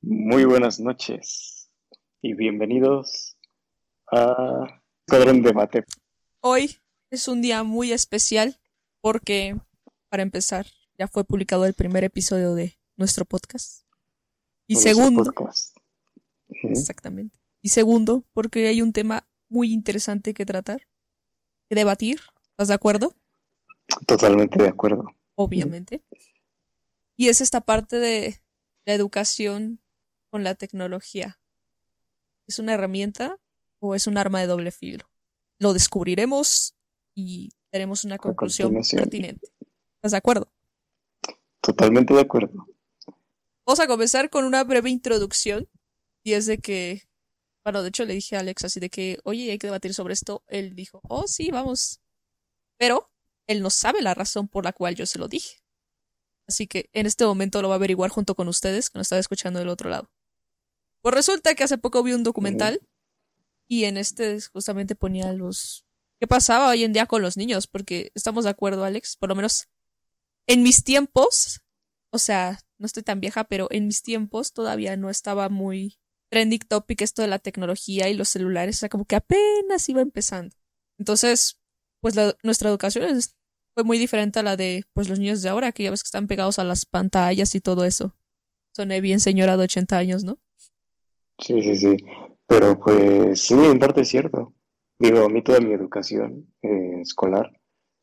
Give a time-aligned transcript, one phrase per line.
[0.00, 1.68] Muy buenas noches
[2.22, 3.36] y bienvenidos
[4.12, 5.84] a Escuadrón Debate.
[6.38, 6.78] Hoy
[7.10, 8.60] es un día muy especial
[9.00, 9.56] porque,
[10.08, 10.66] para empezar,
[10.96, 13.82] ya fue publicado el primer episodio de nuestro podcast.
[14.68, 15.76] Y segundo, podcast.
[16.48, 17.36] Exactamente.
[17.60, 20.86] Y segundo, porque hay un tema muy interesante que tratar,
[21.68, 22.20] que debatir.
[22.50, 23.16] ¿Estás de acuerdo?
[24.06, 25.12] Totalmente de acuerdo.
[25.34, 26.04] Obviamente.
[27.16, 28.40] Y es esta parte de
[28.84, 29.80] la educación
[30.30, 31.40] con la tecnología.
[32.46, 33.38] ¿Es una herramienta
[33.78, 35.10] o es un arma de doble filo?
[35.58, 36.74] Lo descubriremos
[37.14, 39.48] y tenemos una conclusión pertinente.
[39.96, 40.50] ¿Estás de acuerdo?
[41.60, 42.66] Totalmente de acuerdo.
[43.66, 45.68] Vamos a comenzar con una breve introducción.
[46.22, 47.02] Y es de que,
[47.64, 50.14] bueno, de hecho le dije a Alex así de que, oye, hay que debatir sobre
[50.14, 50.42] esto.
[50.46, 52.00] Él dijo, oh, sí, vamos.
[52.78, 53.10] Pero
[53.46, 55.58] él no sabe la razón por la cual yo se lo dije.
[56.46, 59.18] Así que en este momento lo va a averiguar junto con ustedes, que nos están
[59.18, 60.10] escuchando del otro lado.
[61.08, 62.80] Pues resulta que hace poco vi un documental
[63.66, 65.86] y en este justamente ponía los...
[66.20, 67.66] ¿Qué pasaba hoy en día con los niños?
[67.66, 69.68] Porque estamos de acuerdo, Alex, por lo menos
[70.46, 71.60] en mis tiempos,
[72.12, 75.98] o sea, no estoy tan vieja, pero en mis tiempos todavía no estaba muy
[76.30, 80.02] trending topic esto de la tecnología y los celulares, o sea, como que apenas iba
[80.02, 80.56] empezando.
[80.98, 81.58] Entonces,
[82.02, 83.34] pues la- nuestra educación es-
[83.74, 86.08] fue muy diferente a la de pues los niños de ahora, que ya ves que
[86.08, 88.14] están pegados a las pantallas y todo eso.
[88.76, 90.38] Soné bien señora de 80 años, ¿no?
[91.38, 91.96] Sí, sí, sí.
[92.46, 94.54] Pero pues sí, en parte es cierto.
[94.98, 97.52] Digo, a mí toda mi educación eh, escolar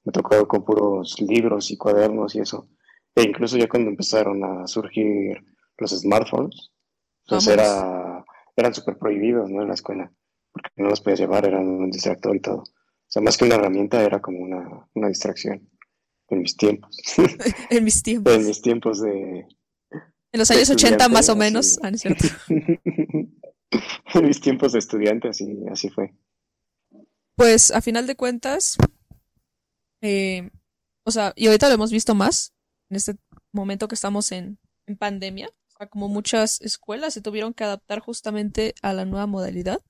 [0.04, 2.70] me tocó con puros libros y cuadernos y eso.
[3.16, 5.44] E incluso ya cuando empezaron a surgir
[5.78, 6.72] los smartphones,
[7.28, 8.24] pues era,
[8.56, 9.62] eran súper prohibidos, ¿no?
[9.62, 10.12] En la escuela,
[10.52, 12.58] porque no los podías llevar, eran un distractor y todo.
[12.60, 15.70] O sea, más que una herramienta, era como una, una distracción
[16.30, 16.98] en mis tiempos.
[17.70, 18.34] en mis tiempos.
[18.34, 19.48] En mis tiempos de,
[20.36, 21.80] En los años 80 más o menos.
[21.82, 22.26] Ah, no es cierto.
[22.50, 26.14] en mis tiempos de estudiante, así, así fue.
[27.38, 28.76] Pues a final de cuentas,
[30.02, 30.50] eh,
[31.06, 32.54] o sea, y ahorita lo hemos visto más
[32.90, 33.16] en este
[33.54, 38.00] momento que estamos en, en pandemia, o sea, como muchas escuelas se tuvieron que adaptar
[38.02, 39.82] justamente a la nueva modalidad.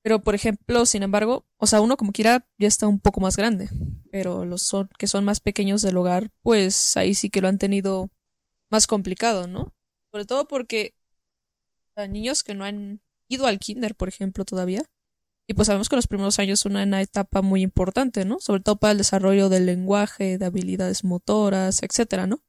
[0.00, 3.36] Pero, por ejemplo, sin embargo, o sea, uno como quiera ya está un poco más
[3.36, 3.68] grande,
[4.10, 7.58] pero los son, que son más pequeños del hogar, pues ahí sí que lo han
[7.58, 8.10] tenido
[8.70, 9.74] más complicado, ¿no?
[10.10, 10.94] Sobre todo porque
[11.96, 14.84] a niños que no han ido al kinder, por ejemplo, todavía.
[15.46, 18.38] Y pues sabemos que los primeros años son una etapa muy importante, ¿no?
[18.38, 22.42] Sobre todo para el desarrollo del lenguaje, de habilidades motoras, etcétera, ¿no?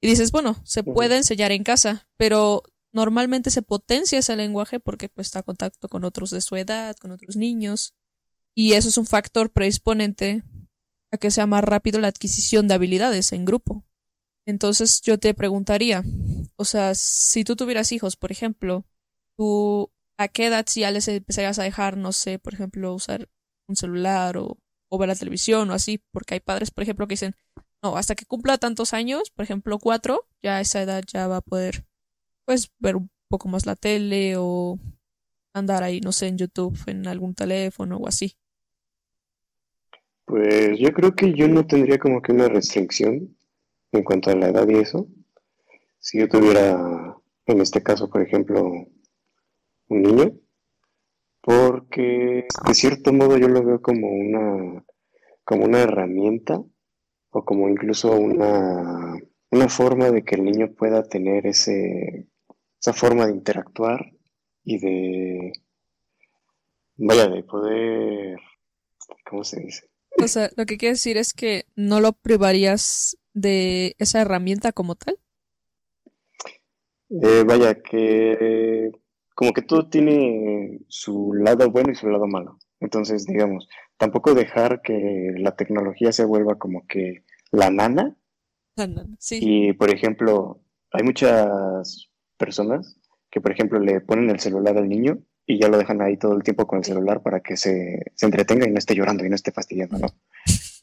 [0.00, 5.08] Y dices, bueno, se puede enseñar en casa, pero normalmente se potencia ese lenguaje porque
[5.08, 7.94] pues está en contacto con otros de su edad, con otros niños.
[8.54, 10.42] Y eso es un factor predisponente
[11.12, 13.84] a que sea más rápido la adquisición de habilidades en grupo.
[14.46, 16.02] Entonces yo te preguntaría,
[16.56, 18.84] o sea, si tú tuvieras hijos, por ejemplo,
[19.36, 23.28] tú ¿a qué edad ya les empezarías a dejar, no sé, por ejemplo, usar
[23.68, 24.58] un celular o,
[24.90, 26.02] o ver la televisión o así?
[26.12, 27.36] Porque hay padres, por ejemplo, que dicen,
[27.82, 31.38] no, hasta que cumpla tantos años, por ejemplo, cuatro, ya a esa edad ya va
[31.38, 31.86] a poder,
[32.46, 34.78] pues, ver un poco más la tele o
[35.54, 38.36] andar ahí, no sé, en YouTube, en algún teléfono o así.
[40.24, 43.36] Pues yo creo que yo no tendría como que una restricción
[43.92, 45.08] en cuanto a la edad y eso.
[45.98, 48.62] Si yo tuviera, en este caso, por ejemplo,
[49.88, 50.32] un niño,
[51.40, 54.84] porque de cierto modo yo lo veo como una,
[55.44, 56.62] como una herramienta
[57.30, 59.16] o como incluso una,
[59.50, 62.28] una forma de que el niño pueda tener ese,
[62.80, 64.12] esa forma de interactuar
[64.64, 65.52] y de,
[66.96, 68.38] vaya, de poder,
[69.28, 69.89] ¿cómo se dice?
[70.22, 74.94] O sea, lo que quiere decir es que no lo privarías de esa herramienta como
[74.94, 75.18] tal.
[77.10, 78.92] Eh, vaya, que
[79.34, 82.58] como que todo tiene su lado bueno y su lado malo.
[82.78, 88.16] Entonces, digamos, tampoco dejar que la tecnología se vuelva como que la nana.
[88.76, 92.98] No, no, Sí, Y, por ejemplo, hay muchas personas
[93.30, 96.36] que, por ejemplo, le ponen el celular al niño y ya lo dejan ahí todo
[96.36, 99.28] el tiempo con el celular para que se, se entretenga y no esté llorando y
[99.28, 100.06] no esté fastidiando, ¿no?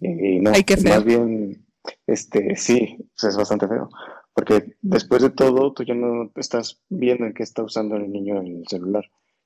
[0.02, 0.94] Y, y no, Ay, qué feo.
[0.94, 1.66] más bien,
[2.06, 3.90] este, sí, pues es bastante feo.
[4.34, 8.42] Porque después de todo, tú ya no estás viendo en qué está usando el niño
[8.42, 9.06] el celular.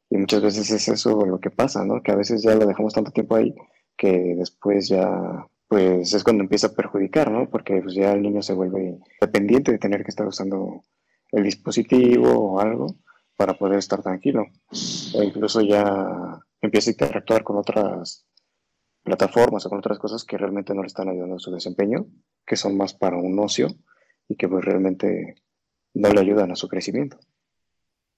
[0.10, 2.02] Y muchas veces es eso lo que pasa, ¿no?
[2.02, 3.54] Que a veces ya lo dejamos tanto tiempo ahí
[3.96, 7.48] que después ya, pues es cuando empieza a perjudicar, ¿no?
[7.48, 10.82] Porque pues ya el niño se vuelve dependiente de tener que estar usando
[11.32, 12.88] el dispositivo o algo
[13.42, 14.46] para poder estar tranquilo.
[15.16, 18.28] O incluso ya empieza a interactuar con otras
[19.02, 22.06] plataformas o con otras cosas que realmente no le están ayudando a su desempeño,
[22.46, 23.70] que son más para un ocio
[24.28, 25.42] y que pues realmente
[25.96, 27.18] no le ayudan a su crecimiento.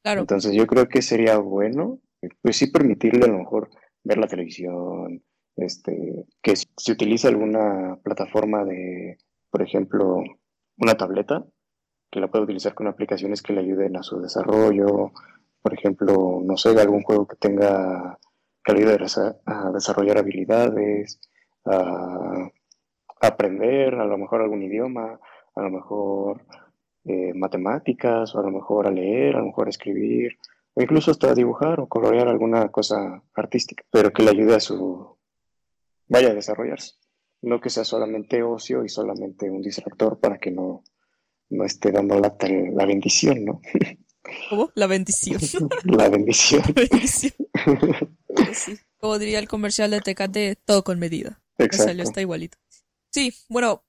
[0.03, 0.19] Claro.
[0.19, 2.01] Entonces yo creo que sería bueno,
[2.41, 3.69] pues sí permitirle a lo mejor
[4.03, 5.23] ver la televisión,
[5.55, 10.21] este, que si se utiliza alguna plataforma de, por ejemplo,
[10.79, 11.45] una tableta,
[12.13, 15.12] que la pueda utilizar con aplicaciones que le ayuden a su desarrollo,
[15.63, 18.19] por ejemplo, no sé, algún juego que tenga
[18.63, 19.06] que le ayude
[19.48, 21.19] a desarrollar habilidades,
[21.65, 22.51] a
[23.19, 25.19] aprender a lo mejor algún idioma,
[25.56, 26.45] a lo mejor
[27.06, 30.38] eh, matemáticas, o a lo mejor a leer, a lo mejor a escribir,
[30.75, 35.18] o incluso hasta dibujar o colorear alguna cosa artística, pero que le ayude a su,
[36.07, 36.94] vaya a desarrollarse.
[37.42, 40.83] No que sea solamente ocio y solamente un distractor para que no,
[41.50, 42.36] no esté dando la,
[42.74, 43.62] la bendición, ¿no?
[44.50, 44.72] ¿Cómo?
[44.75, 45.40] La bendición.
[45.84, 46.63] la bendición.
[46.68, 47.34] La bendición.
[48.54, 48.80] Sí.
[49.00, 51.42] Como diría el comercial de Tecate, todo con medida.
[51.57, 51.86] Exacto.
[51.86, 52.57] salió está igualito.
[53.12, 53.84] Sí, bueno,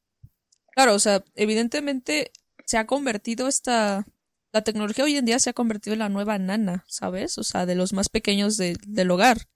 [0.73, 2.33] claro, o sea, evidentemente
[2.67, 4.07] se ha convertido esta...
[4.53, 7.39] La tecnología hoy en día se ha convertido en la nueva nana, ¿sabes?
[7.39, 9.49] O sea, de los más pequeños del hogar.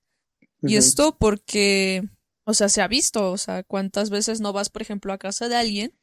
[0.61, 2.03] Y esto porque,
[2.43, 5.49] o sea, se ha visto, o sea, cuántas veces no vas, por ejemplo, a casa
[5.49, 5.98] de alguien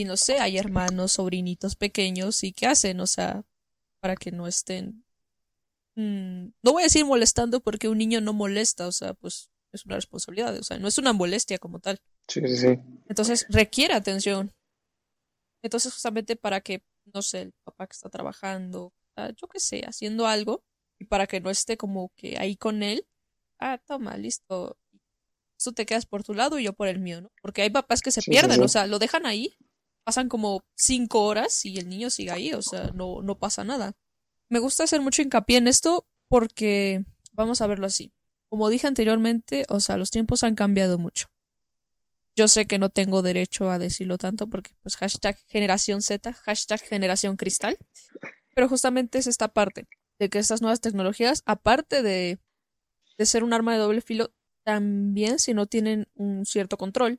[0.00, 3.44] y no sé, hay hermanos, sobrinitos pequeños y qué hacen, o sea,
[4.00, 5.04] para que no estén...
[5.94, 9.86] Mm, no voy a decir molestando porque un niño no molesta, o sea, pues es
[9.86, 12.00] una responsabilidad, o sea, no es una molestia como tal.
[12.28, 12.78] Sí, sí, sí.
[13.08, 14.52] Entonces requiere atención.
[15.62, 20.26] Entonces, justamente para que, no sé, el papá que está trabajando, yo qué sé, haciendo
[20.26, 20.64] algo,
[20.98, 23.06] y para que no esté como que ahí con él,
[23.58, 24.78] ah, toma, listo.
[25.62, 27.32] Tú te quedas por tu lado y yo por el mío, ¿no?
[27.40, 29.56] Porque hay papás que se pierden, o sea, lo dejan ahí,
[30.06, 33.94] pasan como cinco horas y el niño sigue ahí, o sea, no, no pasa nada.
[34.48, 38.12] Me gusta hacer mucho hincapié en esto porque, vamos a verlo así.
[38.48, 41.26] Como dije anteriormente, o sea, los tiempos han cambiado mucho.
[42.36, 46.80] Yo sé que no tengo derecho a decirlo tanto porque pues hashtag generación Z, hashtag
[46.82, 47.76] generación cristal.
[48.54, 49.88] Pero justamente es esta parte
[50.20, 52.38] de que estas nuevas tecnologías, aparte de,
[53.18, 54.32] de ser un arma de doble filo,
[54.62, 57.18] también si no tienen un cierto control,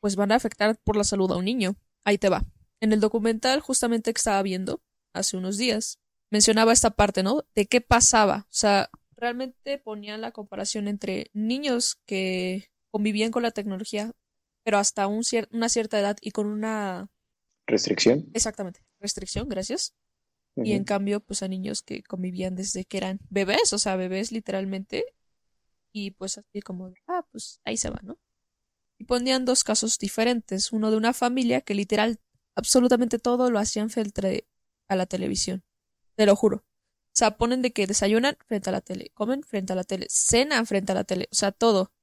[0.00, 1.76] pues van a afectar por la salud a un niño.
[2.04, 2.44] Ahí te va.
[2.80, 4.82] En el documental justamente que estaba viendo
[5.12, 5.98] hace unos días,
[6.30, 7.44] mencionaba esta parte, ¿no?
[7.54, 8.46] De qué pasaba.
[8.46, 14.12] O sea, realmente ponían la comparación entre niños que convivían con la tecnología,
[14.64, 17.08] pero hasta un una cierta edad y con una...
[17.66, 18.28] Restricción.
[18.34, 19.94] Exactamente, restricción, gracias.
[20.56, 24.32] Y en cambio, pues a niños que convivían desde que eran bebés, o sea, bebés
[24.32, 25.04] literalmente,
[25.92, 28.18] y pues así como, ah, pues ahí se va, ¿no?
[29.00, 32.20] Y ponían dos casos diferentes, uno de una familia que literal,
[32.54, 34.46] absolutamente todo lo hacían frente
[34.88, 35.64] a la televisión,
[36.16, 36.58] te lo juro.
[36.58, 40.06] O sea, ponen de que desayunan frente a la tele, comen frente a la tele,
[40.10, 41.94] cenan frente a la tele, o sea, todo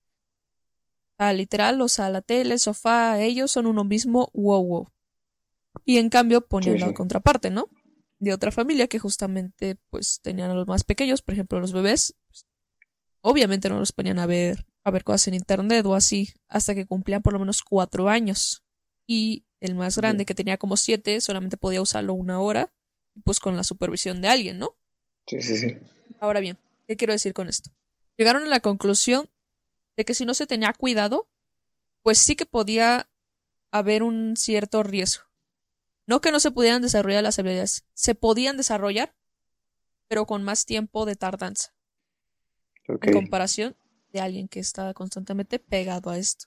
[1.34, 4.92] literal, o sea, la tele, el sofá, ellos son uno mismo, wow, wow.
[5.86, 7.70] Y en cambio ponían la contraparte, ¿no?
[8.18, 12.16] De otra familia que justamente pues tenían a los más pequeños, por ejemplo, los bebés,
[12.28, 12.48] pues,
[13.22, 16.86] obviamente no los ponían a ver, a ver cosas en internet o así, hasta que
[16.86, 18.64] cumplían por lo menos cuatro años.
[19.06, 22.72] Y el más grande, que tenía como siete, solamente podía usarlo una hora,
[23.26, 24.78] pues con la supervisión de alguien, ¿no?
[25.26, 25.78] Sí, sí, sí.
[26.22, 26.58] Ahora bien,
[26.88, 27.70] ¿qué quiero decir con esto?
[28.16, 29.30] Llegaron a la conclusión
[29.98, 31.28] de que si no se tenía cuidado,
[32.02, 33.10] pues sí que podía
[33.72, 35.26] haber un cierto riesgo.
[36.06, 39.14] No que no se pudieran desarrollar las habilidades, se podían desarrollar,
[40.08, 41.74] pero con más tiempo de tardanza.
[42.88, 43.76] En comparación
[44.18, 46.46] de alguien que está constantemente pegado a esto.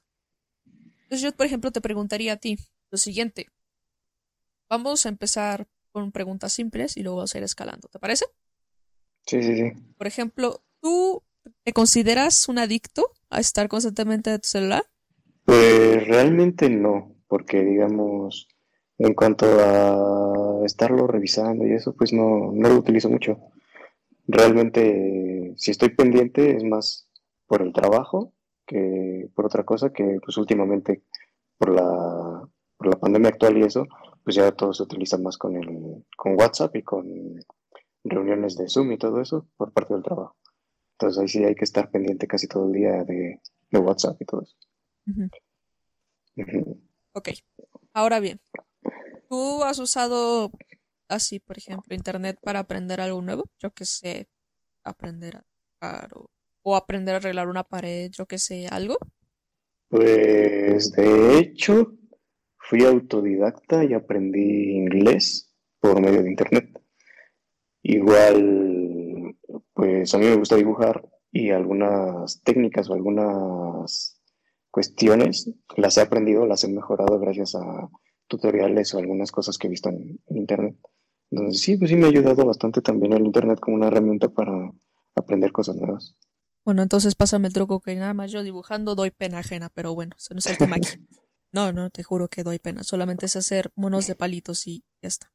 [1.05, 2.59] Entonces yo, por ejemplo, te preguntaría a ti
[2.91, 3.47] lo siguiente.
[4.69, 7.89] Vamos a empezar con preguntas simples y luego vamos a ir escalando.
[7.89, 8.27] ¿Te parece?
[9.27, 9.73] Sí, sí, sí.
[9.97, 11.23] Por ejemplo, ¿tú
[11.65, 14.85] te consideras un adicto a estar constantemente de tu celular?
[15.45, 18.49] Pues realmente no, porque digamos,
[18.99, 23.41] en cuanto a estarlo revisando y eso, pues no, no lo utilizo mucho.
[24.29, 27.10] Realmente, si estoy pendiente, es más
[27.51, 28.33] por el trabajo
[28.65, 31.03] que por otra cosa, que pues últimamente
[31.59, 33.89] por la, por la pandemia actual y eso,
[34.23, 37.09] pues ya todo se utiliza más con, el, con WhatsApp y con
[38.05, 40.37] reuniones de Zoom y todo eso por parte del trabajo.
[40.93, 43.41] Entonces ahí sí hay que estar pendiente casi todo el día de,
[43.73, 44.57] WhatsApp y todo eso.
[47.15, 47.31] Ok.
[47.93, 48.41] Ahora bien,
[49.29, 50.53] ¿tú has usado
[51.09, 53.51] así, por ejemplo, Internet para aprender algo nuevo?
[53.59, 54.29] Yo que sé,
[54.85, 55.43] aprender
[55.81, 56.31] a o,
[56.63, 58.99] o aprender a arreglar una pared, yo que sé, algo.
[59.89, 61.95] Pues de hecho,
[62.59, 66.81] fui autodidacta y aprendí inglés por medio de Internet.
[67.83, 68.71] Igual
[69.75, 74.21] pues a mí me gusta dibujar y algunas técnicas o algunas
[74.71, 77.89] cuestiones las he aprendido, las he mejorado gracias a
[78.27, 80.77] tutoriales o algunas cosas que he visto en, internet.
[81.31, 84.71] Entonces, sí, pues sí me ha ayudado bastante también el Internet como una herramienta para
[85.15, 86.17] aprender cosas nuevas.
[86.71, 90.15] Bueno, entonces pásame el truco que nada más yo dibujando doy pena ajena, pero bueno,
[90.17, 90.89] eso no es el tema aquí.
[91.53, 92.85] No, no, te juro que doy pena.
[92.85, 95.33] Solamente es hacer monos de palitos y ya está.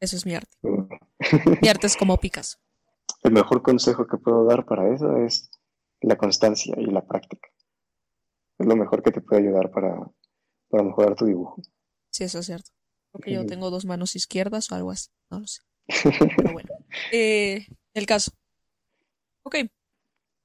[0.00, 0.56] Eso es mi arte.
[1.60, 2.56] mi arte es como Picasso.
[3.22, 5.50] El mejor consejo que puedo dar para eso es
[6.00, 7.50] la constancia y la práctica.
[8.58, 10.10] Es lo mejor que te puede ayudar para,
[10.70, 11.60] para mejorar tu dibujo.
[12.08, 12.70] Sí, eso es cierto.
[13.12, 15.10] Creo que yo tengo dos manos izquierdas o algo así.
[15.28, 15.60] No lo sé.
[16.34, 16.70] Pero bueno.
[17.12, 18.30] Eh, el caso.
[19.42, 19.56] Ok.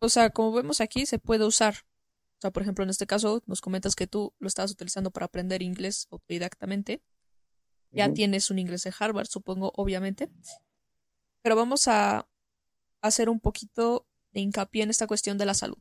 [0.04, 1.76] O sea, como vemos aquí, se puede usar.
[2.38, 5.28] O sea, por ejemplo, en este caso, nos comentas que tú lo estabas utilizando para
[5.28, 7.02] aprender inglés autodidactamente.
[7.90, 10.30] Ya tienes un inglés de Harvard, supongo, obviamente.
[11.42, 12.28] Pero vamos a
[13.02, 15.80] hacer un poquito de hincapié en esta cuestión de la salud.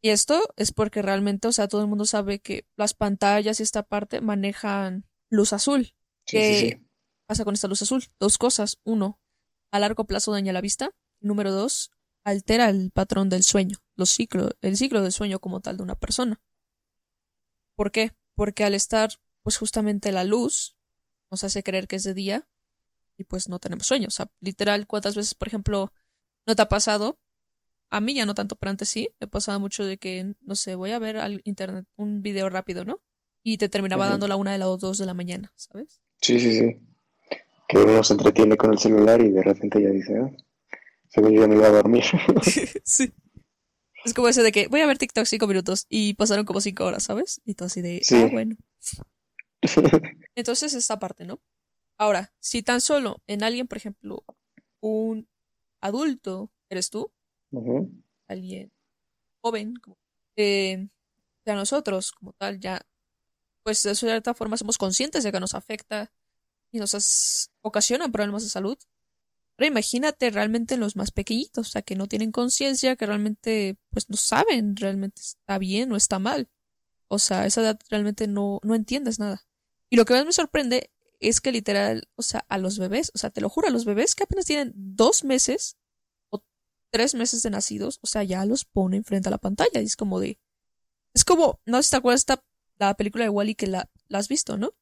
[0.00, 3.62] Y esto es porque realmente, o sea, todo el mundo sabe que las pantallas y
[3.62, 5.94] esta parte manejan luz azul.
[6.26, 6.82] ¿Qué
[7.26, 8.02] pasa con esta luz azul?
[8.18, 8.80] Dos cosas.
[8.82, 9.20] Uno,
[9.70, 10.90] a largo plazo daña la vista.
[11.20, 11.92] Número dos,
[12.24, 15.94] altera el patrón del sueño, los ciclos, el ciclo del sueño como tal de una
[15.94, 16.40] persona.
[17.76, 18.12] ¿Por qué?
[18.34, 19.10] Porque al estar,
[19.42, 20.76] pues justamente la luz
[21.30, 22.48] nos hace creer que es de día
[23.18, 24.08] y pues no tenemos sueño.
[24.08, 25.92] O sea, literal, ¿cuántas veces, por ejemplo,
[26.46, 27.18] no te ha pasado?
[27.90, 30.74] A mí ya no tanto, pero antes sí, me pasaba mucho de que, no sé,
[30.74, 33.00] voy a ver al internet un video rápido, ¿no?
[33.42, 36.00] Y te terminaba dando la una de la o dos de la mañana, ¿sabes?
[36.20, 36.80] Sí, sí, sí.
[37.68, 40.43] Que uno se entretiene con el celular y de repente ya dice, ah,
[41.14, 42.02] según yo me iba a dormir.
[42.84, 43.12] sí.
[44.04, 46.84] Es como ese de que voy a ver TikTok cinco minutos y pasaron como cinco
[46.84, 47.40] horas, ¿sabes?
[47.44, 48.56] Y todo así de, ah, bueno.
[50.34, 51.40] Entonces esta parte, ¿no?
[51.96, 54.24] Ahora, si tan solo en alguien, por ejemplo,
[54.80, 55.28] un
[55.80, 57.12] adulto, eres tú,
[58.26, 58.72] alguien
[59.40, 59.96] joven, como,
[60.36, 60.88] eh,
[61.46, 62.84] ya nosotros, como tal, ya,
[63.62, 66.12] pues de cierta forma somos conscientes de que nos afecta
[66.72, 68.76] y nos ocasiona problemas de salud.
[69.56, 74.10] Pero imagínate realmente los más pequeñitos, o sea, que no tienen conciencia, que realmente, pues
[74.10, 76.48] no saben realmente está bien o está mal.
[77.08, 79.46] O sea, a esa edad realmente no, no entiendes nada.
[79.90, 83.18] Y lo que más me sorprende es que literal, o sea, a los bebés, o
[83.18, 85.76] sea, te lo juro, a los bebés que apenas tienen dos meses
[86.30, 86.42] o
[86.90, 89.80] tres meses de nacidos, o sea, ya los ponen frente a la pantalla.
[89.80, 90.38] Y es como de.
[91.14, 92.44] Es como, no sé si te acuerdas esta,
[92.78, 94.74] la película de Wally que la, la has visto, ¿no?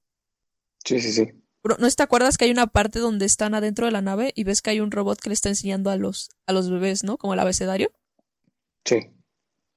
[0.84, 1.41] Sí, sí, sí.
[1.64, 4.62] ¿No te acuerdas que hay una parte donde están adentro de la nave y ves
[4.62, 7.16] que hay un robot que le está enseñando a los, a los bebés, ¿no?
[7.18, 7.92] Como el abecedario.
[8.84, 9.10] Sí.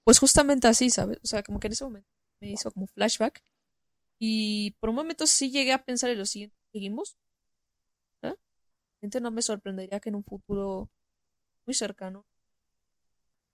[0.04, 1.20] Pues justamente así, ¿sabes?
[1.24, 2.10] O sea, como que en ese momento
[2.42, 3.44] me hizo como flashback.
[4.18, 6.56] Y por un momento sí llegué a pensar en lo siguiente.
[6.72, 7.18] ¿Seguimos?
[8.24, 8.34] ¿Eh?
[9.02, 10.90] Gente no me sorprendería que en un futuro
[11.66, 12.26] muy cercano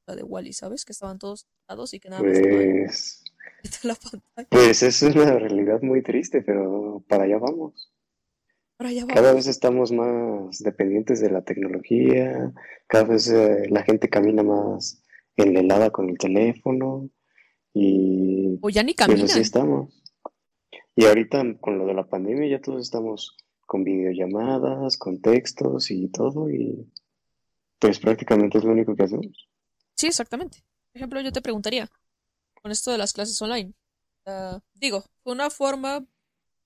[0.07, 0.85] la de Wally, ¿sabes?
[0.85, 3.23] Que estaban todos dados y que nada pues...
[3.83, 4.47] la pantalla.
[4.49, 7.90] Pues es una realidad muy triste, pero para allá vamos.
[9.07, 12.51] Cada vez estamos más dependientes de la tecnología,
[12.87, 15.03] cada vez eh, la gente camina más
[15.35, 17.09] enlelada con el teléfono
[17.73, 18.57] y...
[18.61, 19.19] O ya ni camina.
[19.19, 20.01] Pues así estamos.
[20.95, 26.09] Y ahorita con lo de la pandemia ya todos estamos con videollamadas, con textos y
[26.09, 26.91] todo y
[27.79, 29.47] pues prácticamente es lo único que hacemos.
[29.95, 30.57] Sí, exactamente.
[30.91, 31.87] Por ejemplo, yo te preguntaría,
[32.61, 33.73] con esto de las clases online,
[34.25, 36.05] uh, digo, fue una forma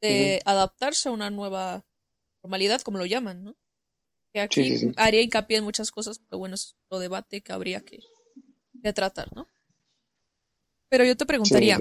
[0.01, 1.83] de adaptarse a una nueva
[2.45, 3.55] normalidad, como lo llaman, ¿no?
[4.31, 7.99] Que aquí haría hincapié en muchas cosas, pero bueno, es lo debate que habría que,
[8.93, 9.47] tratar, ¿no?
[10.89, 11.79] Pero yo te preguntaría,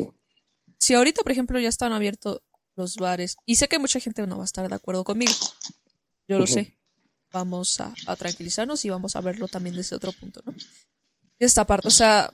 [0.78, 2.40] si ahorita, por ejemplo, ya están abiertos
[2.76, 5.33] los bares, y sé que mucha gente no va a estar de acuerdo conmigo,
[6.26, 6.78] yo lo sé,
[7.30, 10.54] vamos a, a, tranquilizarnos y vamos a verlo también desde otro punto, ¿no?
[11.38, 12.33] Esta parte, o sea,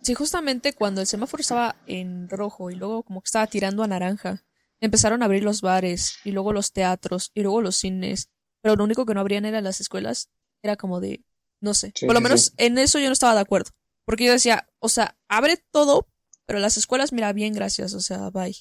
[0.00, 3.88] si justamente cuando el semáforo estaba en rojo y luego como que estaba tirando a
[3.88, 4.44] naranja,
[4.82, 8.84] Empezaron a abrir los bares y luego los teatros y luego los cines, pero lo
[8.84, 10.28] único que no abrían eran las escuelas.
[10.60, 11.24] Era como de,
[11.60, 13.70] no sé, por lo menos en eso yo no estaba de acuerdo,
[14.04, 16.08] porque yo decía, o sea, abre todo,
[16.46, 18.56] pero las escuelas, mira, bien, gracias, o sea, bye.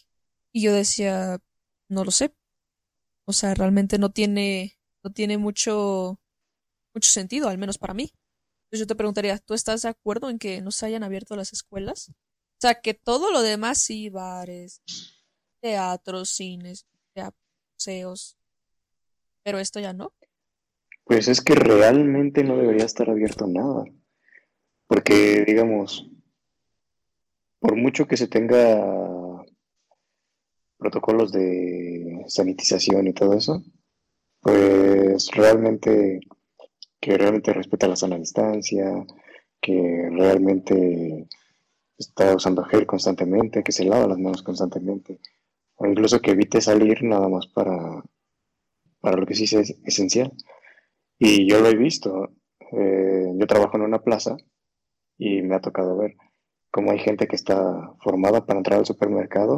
[0.53, 1.39] Y yo decía,
[1.89, 2.35] no lo sé.
[3.25, 6.19] O sea, realmente no tiene, no tiene mucho,
[6.93, 8.13] mucho sentido, al menos para mí.
[8.65, 11.51] Entonces yo te preguntaría, ¿tú estás de acuerdo en que no se hayan abierto las
[11.53, 12.09] escuelas?
[12.09, 14.81] O sea, que todo lo demás sí, bares,
[15.61, 16.85] teatros, cines,
[17.73, 18.37] museos.
[19.43, 20.13] Pero esto ya no.
[21.05, 23.85] Pues es que realmente no debería estar abierto nada.
[24.87, 26.09] Porque, digamos,
[27.59, 29.45] por mucho que se tenga
[30.77, 33.63] protocolos de sanitización y todo eso,
[34.41, 36.19] pues realmente
[36.99, 39.05] que realmente respeta la sana distancia,
[39.59, 41.27] que realmente
[41.97, 45.19] está usando gel constantemente, que se lava las manos constantemente,
[45.85, 48.03] incluso que evite salir nada más para,
[48.99, 50.31] para lo que sí es esencial.
[51.17, 52.31] Y yo lo he visto.
[52.71, 54.37] Eh, yo trabajo en una plaza
[55.17, 56.15] y me ha tocado ver
[56.71, 59.57] cómo hay gente que está formada para entrar al supermercado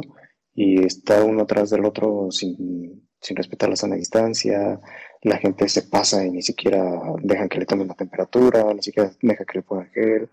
[0.52, 4.80] y está uno tras del otro sin, sin respetar la sana distancia,
[5.22, 9.10] la gente se pasa y ni siquiera dejan que le tomen la temperatura, ni siquiera
[9.22, 10.28] deja que le pongan gel.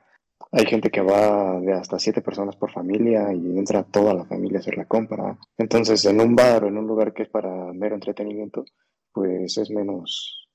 [0.53, 4.57] Hay gente que va de hasta siete personas por familia y entra toda la familia
[4.57, 5.37] a hacer la compra.
[5.57, 8.65] Entonces, en un bar o en un lugar que es para mero entretenimiento,
[9.13, 10.49] pues es menos,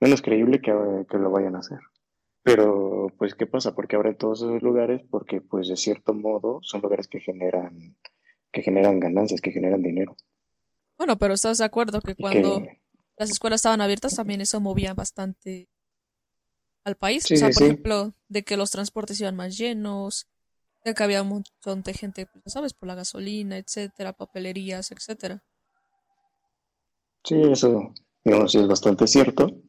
[0.00, 0.72] menos creíble que,
[1.10, 1.78] que lo vayan a hacer.
[2.44, 3.74] Pero, pues, ¿qué pasa?
[3.74, 7.96] Porque ahora en todos esos lugares, porque, pues, de cierto modo, son lugares que generan,
[8.52, 10.16] que generan ganancias, que generan dinero.
[10.96, 12.64] Bueno, pero ¿estás de acuerdo que cuando
[13.16, 15.68] las escuelas estaban abiertas también eso movía bastante
[16.86, 17.24] al país?
[17.30, 20.28] o sea, por ejemplo, de que los transportes iban más llenos,
[20.84, 22.74] de que había un montón de gente, pues, ¿sabes?
[22.74, 25.42] Por la gasolina, etcétera, papelerías, etcétera.
[27.24, 27.92] Sí, eso,
[28.24, 29.60] digamos, sí es bastante cierto,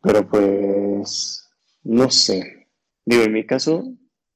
[0.00, 1.46] pero pues
[1.82, 2.68] no sé.
[3.04, 3.84] Digo, en mi caso,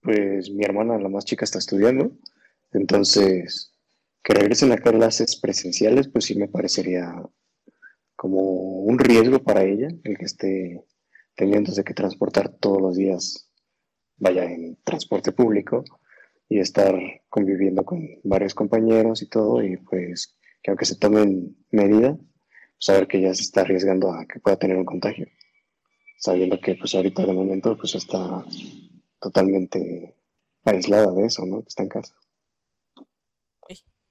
[0.02, 2.12] pues mi hermana, la más chica, está estudiando.
[2.72, 3.72] Entonces,
[4.22, 7.10] que regresen a clases presenciales, pues sí me parecería
[8.16, 10.84] como un riesgo para ella, el que esté
[11.34, 13.50] teniéndose que transportar todos los días,
[14.16, 15.84] vaya en transporte público,
[16.48, 16.94] y estar
[17.28, 22.18] conviviendo con varios compañeros y todo, y pues que aunque se tomen medidas,
[22.78, 25.26] saber que ya se está arriesgando a que pueda tener un contagio
[26.22, 28.44] sabiendo que pues ahorita de momento pues está
[29.20, 30.14] totalmente
[30.64, 31.62] aislada de eso, ¿no?
[31.62, 32.14] Que está en casa.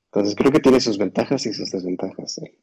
[0.07, 2.39] Entonces creo que tiene sus ventajas y sus desventajas.
[2.39, 2.53] ¿eh?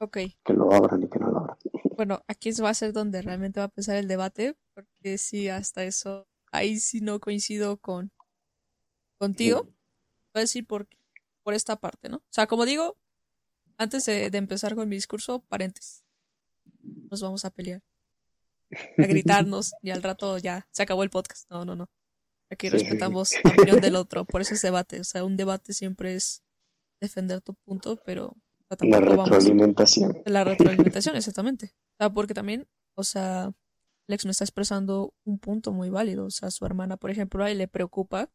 [0.00, 0.18] Ok.
[0.44, 1.56] Que lo abran y que no lo abran.
[1.96, 5.84] Bueno, aquí va a ser donde realmente va a empezar el debate, porque sí, hasta
[5.84, 8.10] eso, ahí sí no coincido con
[9.18, 9.64] contigo.
[9.64, 9.74] Voy
[10.36, 10.88] a decir por,
[11.42, 12.16] por esta parte, ¿no?
[12.16, 12.96] O sea, como digo,
[13.76, 16.02] antes de empezar con mi discurso, paréntesis.
[16.82, 17.82] Nos vamos a pelear
[18.98, 21.50] a gritarnos y al rato ya se acabó el podcast.
[21.50, 21.88] No, no, no.
[22.50, 25.00] Aquí respetamos la opinión del otro, por eso es debate.
[25.00, 26.42] O sea, un debate siempre es
[27.00, 28.36] defender tu punto, pero
[28.80, 30.22] la retroalimentación.
[30.24, 31.74] la retroalimentación, exactamente.
[31.74, 33.52] O sea, porque también, o sea,
[34.06, 36.26] Lex me está expresando un punto muy válido.
[36.26, 38.30] O sea, su hermana, por ejemplo, a él le preocupa,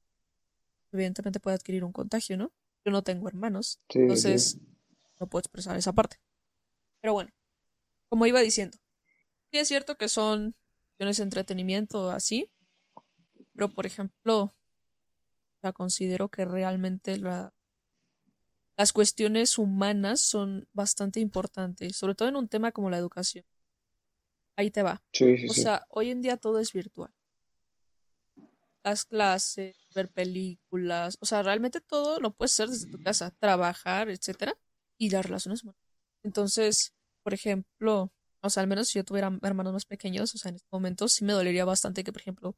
[0.92, 2.52] evidentemente puede adquirir un contagio, ¿no?
[2.84, 4.60] Yo no tengo hermanos, entonces
[5.20, 6.18] no puedo expresar esa parte.
[7.02, 7.32] Pero bueno,
[8.10, 8.78] como iba diciendo,
[9.60, 10.56] es cierto que son
[10.90, 12.52] cuestiones de entretenimiento así,
[13.54, 14.54] pero por ejemplo,
[15.62, 17.54] la considero que realmente la,
[18.78, 23.46] las cuestiones humanas son bastante importantes, sobre todo en un tema como la educación.
[24.58, 25.04] Ahí te va.
[25.50, 27.14] o sea, hoy en día todo es virtual.
[28.84, 34.10] Las clases, ver películas, o sea, realmente todo lo puedes hacer desde tu casa, trabajar,
[34.10, 34.56] etcétera,
[34.98, 35.82] y las relaciones humanas.
[36.24, 38.12] Entonces, por ejemplo,
[38.42, 41.14] o sea, al menos si yo tuviera hermanos más pequeños, o sea, en estos momentos
[41.14, 42.56] sí me dolería bastante que, por ejemplo,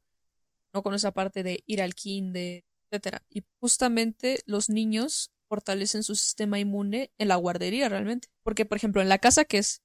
[0.74, 3.24] no con esa parte de ir al kinder, etcétera.
[3.30, 8.28] Y justamente los niños fortalecen su sistema inmune en la guardería realmente.
[8.42, 9.82] Porque, por ejemplo, en la casa que es,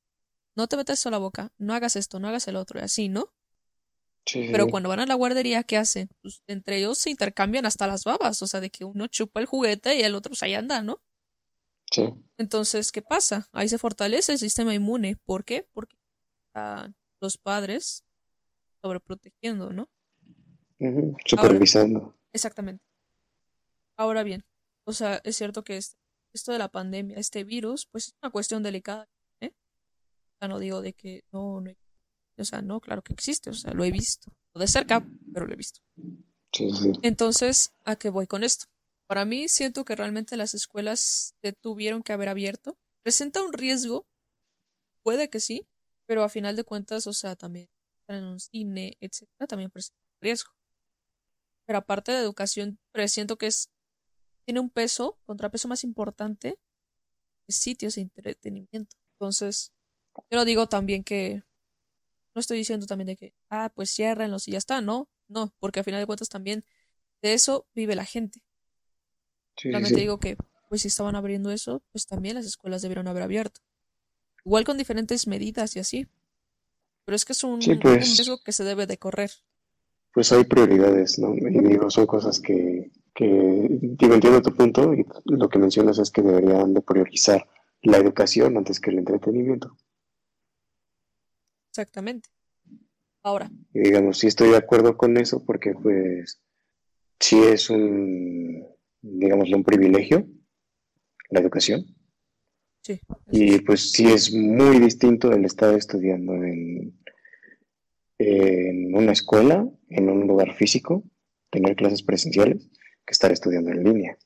[0.56, 3.10] no te metas a la boca, no hagas esto, no hagas el otro, y así,
[3.10, 3.34] ¿no?
[4.26, 4.48] Sí.
[4.52, 6.10] Pero cuando van a la guardería, ¿qué hacen?
[6.22, 9.46] Pues entre ellos se intercambian hasta las babas, o sea, de que uno chupa el
[9.46, 11.02] juguete y el otro pues ahí anda, ¿no?
[12.38, 13.50] Entonces, ¿qué pasa?
[13.52, 15.18] Ahí se fortalece el sistema inmune.
[15.26, 15.68] ¿Por qué?
[15.74, 15.98] Porque
[17.20, 18.04] los padres
[18.82, 19.90] sobreprotegiendo, ¿no?
[21.26, 22.14] supervisando.
[22.34, 22.84] exactamente.
[23.96, 24.44] Ahora bien,
[24.86, 28.64] o sea, es cierto que esto de la pandemia, este virus, pues es una cuestión
[28.64, 29.08] delicada,
[29.40, 29.54] ¿eh?
[29.54, 31.72] O sea, no digo de que no, no,
[32.38, 35.54] o sea, no, claro que existe, o sea, lo he visto, de cerca, pero lo
[35.54, 35.82] he visto.
[36.52, 36.92] Sí, sí.
[37.02, 38.66] Entonces, ¿a qué voy con esto?
[39.08, 42.78] Para mí siento que realmente las escuelas se tuvieron que haber abierto.
[43.04, 44.08] ¿Presenta un riesgo?
[45.02, 45.68] Puede que sí,
[46.06, 47.70] pero a final de cuentas, o sea, también
[48.08, 50.52] en un cine, etcétera, también presenta un riesgo.
[51.66, 53.70] Pero aparte de educación, siento que es
[54.46, 56.58] tiene un peso, contrapeso más importante,
[57.48, 58.96] es sitios de entretenimiento.
[59.14, 59.72] Entonces,
[60.16, 61.44] yo lo digo también que
[62.36, 65.80] no estoy diciendo también de que, ah, pues ciérrenlos y ya está, no, no, porque
[65.80, 66.66] a final de cuentas también
[67.22, 68.42] de eso vive la gente.
[69.62, 70.36] Realmente digo que,
[70.68, 73.62] pues si estaban abriendo eso, pues también las escuelas debieron haber abierto.
[74.46, 76.08] Igual con diferentes medidas y así.
[77.06, 78.18] Pero es que es un, pues.
[78.18, 79.32] riesgo que se debe de correr.
[80.14, 81.36] Pues hay prioridades, ¿no?
[81.36, 83.26] Y digo, son cosas que, que
[83.70, 87.48] digo, entiendo tu punto y lo que mencionas es que deberían de priorizar
[87.82, 89.78] la educación antes que el entretenimiento.
[91.70, 92.30] Exactamente.
[93.22, 93.50] Ahora.
[93.74, 96.42] Y digamos, sí estoy de acuerdo con eso porque pues
[97.20, 98.68] sí es un,
[99.02, 100.28] digámosle, un privilegio,
[101.30, 101.86] la educación.
[102.82, 103.00] Sí.
[103.32, 107.00] Y pues sí es muy distinto el estar estudiando en,
[108.18, 111.04] en una escuela, en un lugar físico,
[111.50, 112.70] tener clases presenciales,
[113.06, 114.18] que estar estudiando en línea.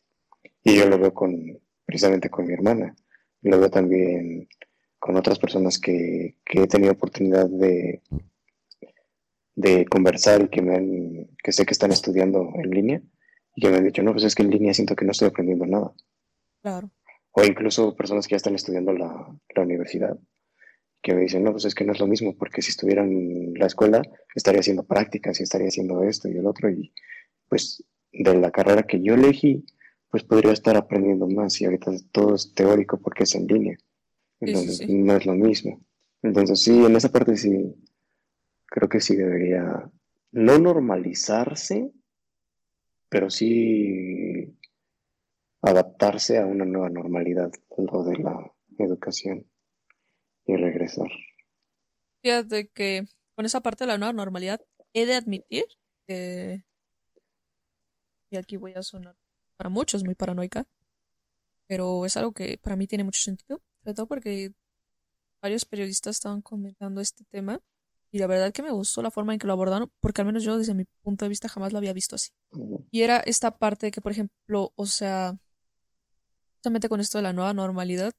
[0.64, 2.96] Y yo lo veo con, precisamente con mi hermana.
[3.42, 4.48] Lo veo también
[5.00, 8.02] con otras personas que, que he tenido oportunidad de,
[9.56, 13.02] de conversar y que, me han, que sé que están estudiando en línea
[13.56, 15.30] y que me han dicho, no, pues es que en línea siento que no estoy
[15.30, 15.94] aprendiendo nada.
[16.62, 16.92] Claro.
[17.32, 20.18] O incluso personas que ya están estudiando la, la universidad,
[21.02, 23.54] que me dicen, no, pues es que no es lo mismo, porque si estuviera en
[23.54, 24.02] la escuela
[24.36, 26.94] estaría haciendo prácticas y estaría haciendo esto y el otro, y
[27.48, 29.66] pues de la carrera que yo elegí,
[30.10, 33.78] pues podría estar aprendiendo más y ahorita todo es teórico porque es en línea.
[34.40, 34.94] Entonces Sí, sí, sí.
[34.94, 35.82] no es lo mismo.
[36.24, 37.76] Entonces sí, en esa parte sí,
[38.68, 39.90] creo que sí debería
[40.32, 41.92] no normalizarse,
[43.10, 44.58] pero sí
[45.62, 49.46] adaptarse a una nueva normalidad, lo de la educación
[50.46, 51.10] y regresar.
[52.22, 54.62] Fíjate que con esa parte de la nueva normalidad
[54.94, 55.66] he de admitir
[56.08, 56.64] que,
[58.30, 59.16] y aquí voy a sonar
[59.58, 60.66] para muchos muy paranoica,
[61.68, 64.52] pero es algo que para mí tiene mucho sentido, sobre todo porque
[65.42, 67.60] varios periodistas estaban comentando este tema
[68.12, 70.44] y la verdad que me gustó la forma en que lo abordaron, porque al menos
[70.44, 72.32] yo desde mi punto de vista jamás lo había visto así.
[72.92, 75.38] Y era esta parte de que, por ejemplo, o sea,
[76.56, 78.14] justamente con esto de la nueva normalidad,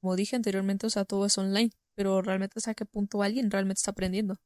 [0.00, 3.80] como dije anteriormente, o sea, todo es online, pero realmente hasta qué punto alguien realmente
[3.80, 4.36] está aprendiendo.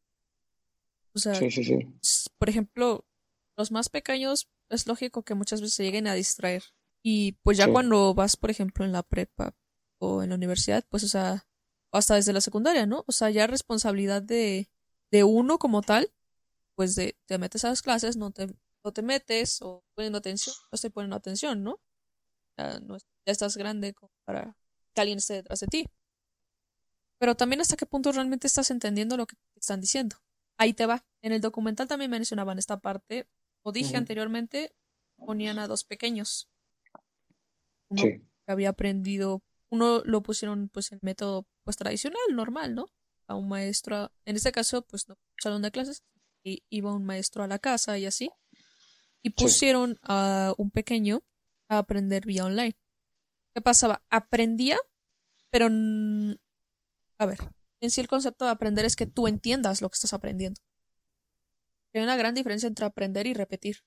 [1.15, 1.79] O sea, Sí, sí, sí.
[2.03, 3.07] s- por ejemplo,
[3.57, 6.65] los más pequeños es lógico que muchas veces se lleguen a distraer.
[7.03, 7.73] Y pues ya Sí.
[7.73, 9.55] cuando vas, por ejemplo, en la prepa
[9.99, 11.47] o en la universidad, pues, o sea,
[11.93, 13.05] hasta desde la secundaria, ¿no?
[13.07, 14.69] O sea, ya responsabilidad de,
[15.11, 16.13] de uno como tal,
[16.75, 18.49] pues de te metes a las clases, no te,
[18.85, 21.81] no te metes, o poniendo atención, no estoy poniendo atención, ¿no?
[22.59, 24.57] Ya, no ya estás grande como para
[24.95, 25.87] que alguien esté detrás de ti.
[27.19, 30.17] Pero también hasta qué punto realmente estás entendiendo lo que te están diciendo.
[30.59, 31.05] Ahí te va.
[31.23, 33.29] En el documental también mencionaban esta parte,
[33.67, 34.73] o dije anteriormente,
[35.17, 36.49] ponían a dos pequeños.
[37.89, 42.87] Uno Sí, que había aprendido, uno lo pusieron pues en método pues tradicional, normal, ¿no?
[43.27, 46.05] A un maestro, en este caso pues no, salón de clases,
[46.45, 48.31] y iba un maestro a la casa y así,
[49.25, 51.25] y sí, pusieron a un pequeño
[51.69, 52.77] a aprender vía online.
[53.53, 54.05] ¿Qué pasaba?
[54.11, 54.79] Aprendía,
[55.51, 55.67] pero
[57.19, 57.39] a ver,
[57.81, 60.61] en sí el concepto de aprender es que tú entiendas lo que estás aprendiendo.
[61.97, 63.79] Hay una gran diferencia entre aprender y repetir.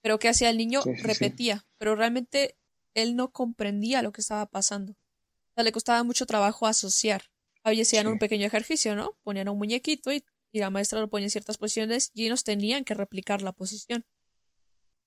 [0.00, 0.82] Pero ¿qué hacía el niño?
[0.82, 1.06] sí, sí, sí.
[1.06, 2.56] Repetía, pero realmente
[2.94, 4.92] él no comprendía lo que estaba pasando.
[4.92, 7.24] O sea, le costaba mucho trabajo asociar.
[7.62, 9.18] Ahí hacían un pequeño ejercicio, ¿no?
[9.22, 12.44] Ponían a un muñequito y, y la maestra lo ponía en ciertas posiciones y ellos
[12.44, 14.06] tenían que replicar la posición.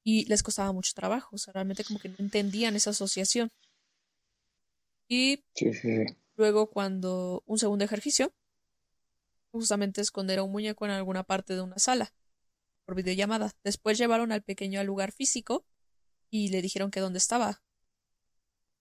[0.03, 1.35] Y les costaba mucho trabajo.
[1.35, 3.49] O sea, realmente como que no entendían esa asociación.
[5.07, 5.43] Y
[6.35, 8.33] luego cuando un segundo ejercicio,
[9.53, 12.13] justamente esconder a un muñeco en alguna parte de una sala
[12.85, 13.51] por videollamada.
[13.63, 15.65] Después llevaron al pequeño al lugar físico
[16.29, 17.61] y le dijeron que dónde estaba.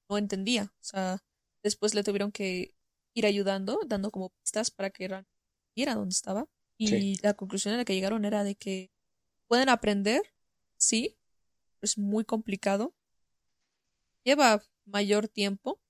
[0.09, 0.73] No entendía.
[0.81, 1.23] O sea,
[1.63, 2.75] después le tuvieron que
[3.15, 5.31] ir ayudando, dando como pistas para que realmente
[5.77, 6.49] viera dónde estaba.
[6.79, 8.91] Sí, Y la conclusión a la que llegaron era de que
[9.47, 10.23] pueden aprender,
[10.79, 11.19] sí,
[11.79, 12.95] pero es muy complicado.
[14.25, 15.81] Lleva mayor tiempo,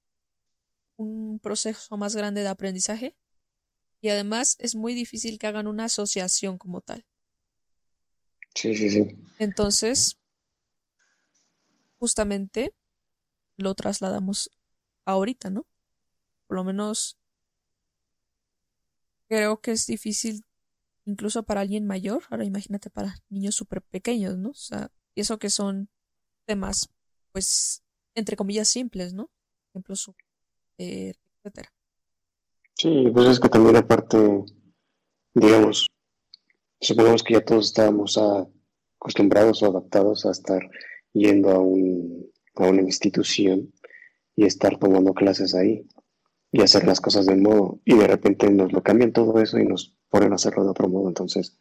[0.96, 3.16] un proceso más grande de aprendizaje
[4.02, 7.06] y además es muy difícil que hagan una asociación como tal.
[8.54, 9.16] sí, sí, sí.
[9.38, 10.16] Entonces,
[11.98, 12.74] justamente
[13.56, 14.50] lo trasladamos
[15.04, 15.66] ahorita, ¿no?
[16.46, 17.18] Por lo menos
[19.28, 20.44] creo que es difícil
[21.04, 22.24] incluso para alguien mayor.
[22.30, 24.50] Ahora imagínate para niños súper pequeños, ¿no?
[24.50, 25.90] O sea, y eso que son
[26.46, 26.90] temas,
[27.32, 27.82] pues,
[28.14, 29.30] entre comillas, simples, ¿no?
[29.72, 30.10] Ejemplos,
[30.78, 31.72] eh, etcétera.
[32.74, 34.18] Sí, pues es que también aparte,
[35.34, 35.88] digamos,
[36.80, 38.18] supongamos que ya todos estábamos
[38.98, 40.60] acostumbrados o adaptados a estar
[41.12, 43.72] yendo a un, a una institución
[44.36, 45.86] y estar tomando clases ahí
[46.50, 49.58] y hacer las cosas de un modo y de repente nos lo cambian todo eso
[49.58, 51.08] y nos ponen a hacerlo de otro modo.
[51.08, 51.58] Entonces,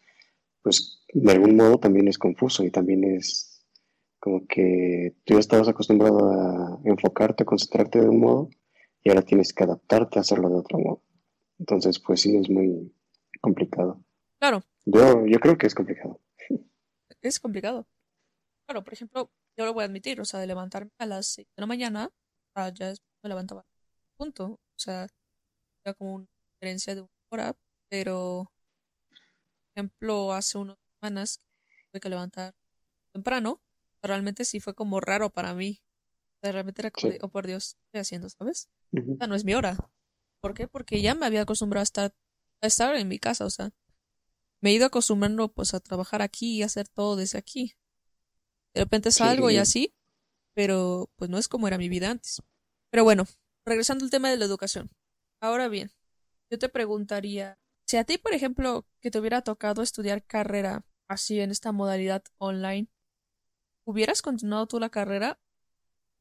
[0.61, 3.65] pues de algún modo también es confuso y también es
[4.19, 8.49] como que tú ya estabas acostumbrado a enfocarte, a concentrarte de un modo
[9.03, 11.03] y ahora tienes que adaptarte a hacerlo de otro modo.
[11.59, 12.93] Entonces, pues sí, es muy
[13.41, 14.03] complicado.
[14.39, 16.19] Claro, Yo, yo creo que es complicado.
[17.21, 17.87] es complicado.
[18.65, 21.47] Claro, por ejemplo, yo lo voy a admitir, o sea, de levantarme a las 6
[21.55, 22.11] de la mañana,
[22.55, 23.65] ah, ya me levantaba
[24.17, 24.45] punto.
[24.53, 25.07] O sea,
[25.85, 26.27] ya como una
[26.59, 27.55] diferencia de una hora,
[27.89, 28.51] pero,
[29.09, 29.19] por
[29.75, 31.41] ejemplo, hace unas semanas
[31.91, 32.53] tuve que levantar
[33.13, 33.61] temprano,
[34.01, 35.81] realmente sí fue como raro para mí.
[36.41, 37.19] De repente era como Sí.
[37.21, 38.69] oh por Dios, ¿qué estoy haciendo, sabes?
[38.91, 39.77] Esta no es mi hora.
[40.41, 40.67] ¿Por qué?
[40.67, 42.13] Porque ya me había acostumbrado a estar,
[42.61, 43.71] a estar en mi casa, o sea,
[44.61, 47.73] me he ido acostumbrando pues a trabajar aquí y hacer todo desde aquí.
[48.73, 49.59] De repente salgo y Sí.
[49.59, 49.95] así,
[50.53, 52.41] pero pues no es como era mi vida antes.
[52.89, 53.25] Pero bueno,
[53.65, 54.89] regresando al tema de la educación.
[55.41, 55.91] Ahora bien,
[56.49, 61.39] yo te preguntaría, si a ti, por ejemplo, que te hubiera tocado estudiar carrera así
[61.39, 62.87] en esta modalidad online,
[63.85, 65.39] ¿hubieras continuado tú la carrera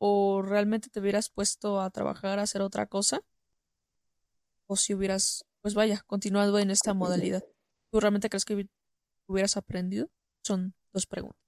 [0.01, 3.21] o realmente te hubieras puesto a trabajar, a hacer otra cosa?
[4.67, 7.45] O si hubieras, pues vaya, continuado en esta modalidad.
[7.91, 8.71] ¿Tú realmente crees que hubi-
[9.29, 10.09] hubieras aprendido?
[10.45, 11.41] Son dos preguntas.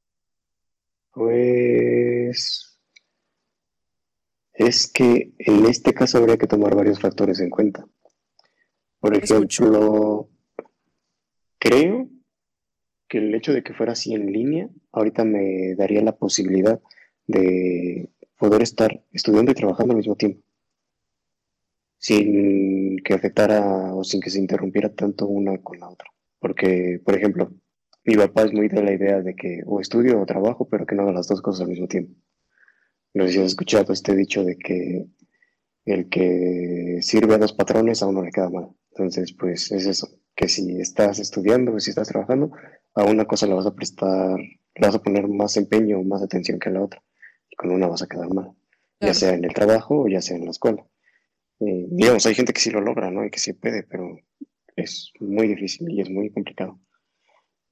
[1.15, 2.79] Pues
[4.55, 7.85] es que en este caso habría que tomar varios factores en cuenta.
[9.01, 9.65] Por escucho.
[9.65, 10.31] ejemplo,
[11.59, 12.09] creo
[13.09, 16.81] que el hecho de que fuera así en línea, ahorita me daría la posibilidad
[17.27, 18.11] de
[18.43, 20.43] poder estar estudiando y trabajando al mismo tiempo,
[21.97, 26.09] sin que afectara o sin que se interrumpiera tanto una con la otra.
[26.41, 27.53] Porque, por ejemplo,
[28.05, 30.97] mi papá es muy de la idea de que o estudio o trabajo, pero que
[30.97, 32.15] no haga las dos cosas al mismo tiempo.
[33.15, 35.07] No sé si has escuchado este dicho de que
[35.85, 38.71] el que sirve a dos patrones a uno le queda mal.
[38.91, 42.51] Entonces, pues es eso, que si estás estudiando o si estás trabajando,
[42.97, 46.23] a una cosa le vas a prestar, le vas a poner más empeño o más
[46.23, 47.01] atención que a la otra.
[47.57, 48.53] Con una vas a quedar mal,
[49.01, 50.87] ya sea en el trabajo o ya sea en la escuela.
[51.61, 53.25] Eh, digamos, hay gente que sí lo logra, ¿no?
[53.25, 54.19] Y que sí puede, pero
[54.77, 56.81] es muy difícil y es muy complicado.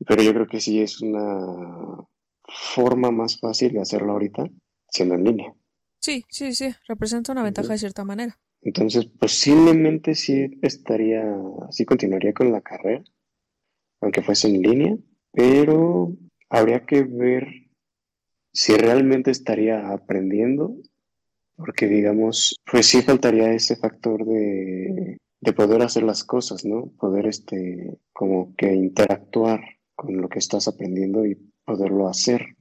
[0.06, 2.06] Pero yo creo que sí es una
[2.74, 4.48] forma más fácil de hacerlo ahorita,
[4.88, 5.54] siendo en línea.
[5.98, 8.38] sí, sí, sí, representa una ventaja de cierta manera.
[8.62, 11.24] Entonces, posiblemente sí estaría,
[11.70, 13.02] sí continuaría con la carrera,
[14.00, 14.96] aunque fuese en línea,
[15.32, 16.16] pero
[16.48, 17.46] habría que ver
[18.52, 20.74] si realmente estaría aprendiendo,
[21.56, 26.86] porque digamos, pues sí faltaría ese factor de, de poder hacer las cosas, ¿no?
[26.98, 29.60] Poder, este, como que interactuar
[29.94, 31.34] con lo que estás aprendiendo y
[31.64, 32.56] poderlo hacer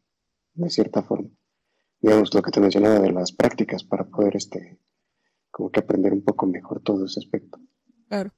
[0.53, 1.29] de cierta forma.
[2.01, 4.77] Digamos, lo que te mencionaba de las prácticas para poder, este,
[5.51, 7.59] como que aprender un poco mejor todo ese aspecto.
[8.07, 8.31] Claro.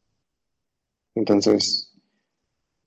[1.14, 1.94] Entonces,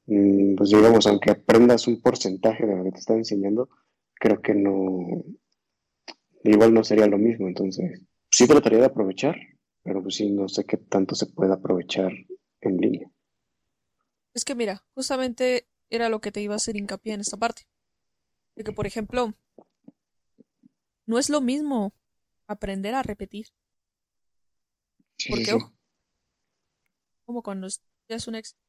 [0.06, 3.68] mm, pues digamos, aunque aprendas un porcentaje de lo que te están enseñando,
[4.20, 5.24] creo que no,
[6.44, 7.48] igual no sería lo mismo.
[7.48, 8.00] Entonces,
[8.30, 9.36] sí trataría de aprovechar,
[9.82, 12.12] pero pues sí, no sé qué tanto se puede aprovechar
[12.60, 13.10] en línea.
[14.34, 17.62] Es que mira, justamente era lo que te iba a hacer hincapié en esta parte.
[18.56, 19.34] De que, por ejemplo,
[21.06, 21.94] no es lo mismo
[22.46, 23.46] aprender a repetir.
[25.18, 25.58] Sí, Porque, sí.
[25.58, 25.72] ojo,
[27.26, 28.62] como cuando estudias un examen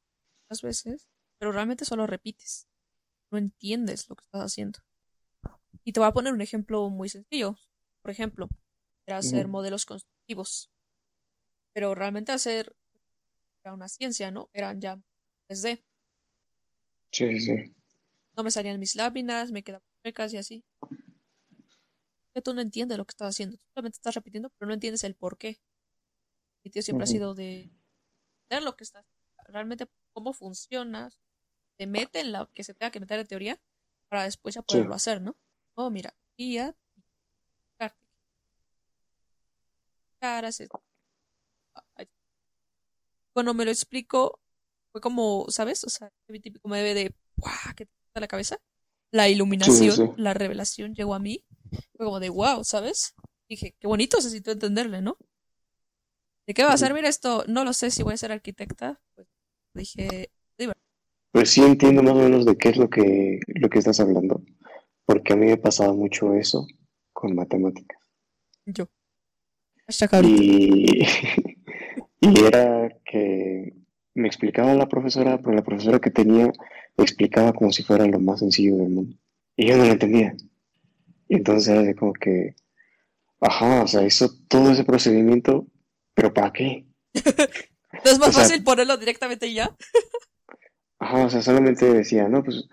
[0.50, 2.68] muchas veces, pero realmente solo repites.
[3.32, 4.80] No entiendes lo que estás haciendo.
[5.88, 7.56] Y te voy a poner un ejemplo muy sencillo.
[8.02, 8.50] Por ejemplo,
[9.08, 10.72] era hacer modelos constructivos.
[11.76, 12.76] Pero realmente hacer
[13.64, 14.50] era una ciencia, ¿no?
[14.54, 15.00] Eran ya
[15.48, 15.84] 3D.
[17.12, 17.76] Sí, sí, sí.
[18.38, 20.64] No me salían mis láminas, me quedaban chuecas y así.
[22.36, 23.58] Que tú no entiendes lo que estás haciendo.
[23.58, 25.60] Tú solamente estás repitiendo, pero no entiendes el por qué.
[26.66, 27.14] Mi tío siempre ha Ujú.
[27.14, 27.70] sido de
[28.50, 29.06] ver lo que estás,
[29.48, 31.12] realmente cómo funciona,
[31.78, 33.62] te mete en la que se tenga que meter en teoría
[34.10, 34.78] para después ya Sí.
[34.78, 35.38] poderlo hacer, ¿no?
[35.78, 36.76] Oh, mira, guía,
[40.20, 40.60] caras,
[43.34, 44.40] cuando me lo explico,
[44.92, 45.84] fue como, ¿sabes?
[45.84, 46.12] O sea,
[46.42, 47.54] típico me debe de, ¡guau!
[47.76, 48.58] que te explota la cabeza.
[49.12, 50.04] La sí, iluminación, sí.
[50.18, 51.46] la revelación llegó a mí.
[51.98, 53.14] Fue como de, wow, ¿sabes?
[53.50, 55.18] Dije, qué bonito necesito entenderle, ¿no?
[56.48, 57.44] ¿De qué va a servir esto?
[57.48, 59.02] No lo sé si voy a ser arquitecta.
[59.16, 59.28] Pues
[59.74, 60.76] dije, "Diver-
[61.32, 64.42] Pues sí entiendo más o menos de qué es lo que, lo que estás hablando,
[65.06, 66.68] porque a mí me pasaba mucho eso
[67.14, 68.00] con matemáticas.
[68.66, 68.88] yo.
[70.24, 71.06] Y,
[72.22, 73.74] y era que
[74.16, 76.48] me explicaba la profesora, pero la profesora que tenía
[76.98, 79.18] me explicaba como si fuera lo más sencillo del mundo.
[79.56, 80.36] Y yo no lo entendía.
[81.28, 82.56] Y entonces era de como que,
[83.42, 85.68] ajá, o sea, hizo todo ese procedimiento,
[86.14, 86.86] pero ¿para qué?
[88.06, 89.76] ¿No es más O sea, fácil ponerlo directamente y ya?
[91.00, 92.66] ajá, o sea, solamente decía, no, pues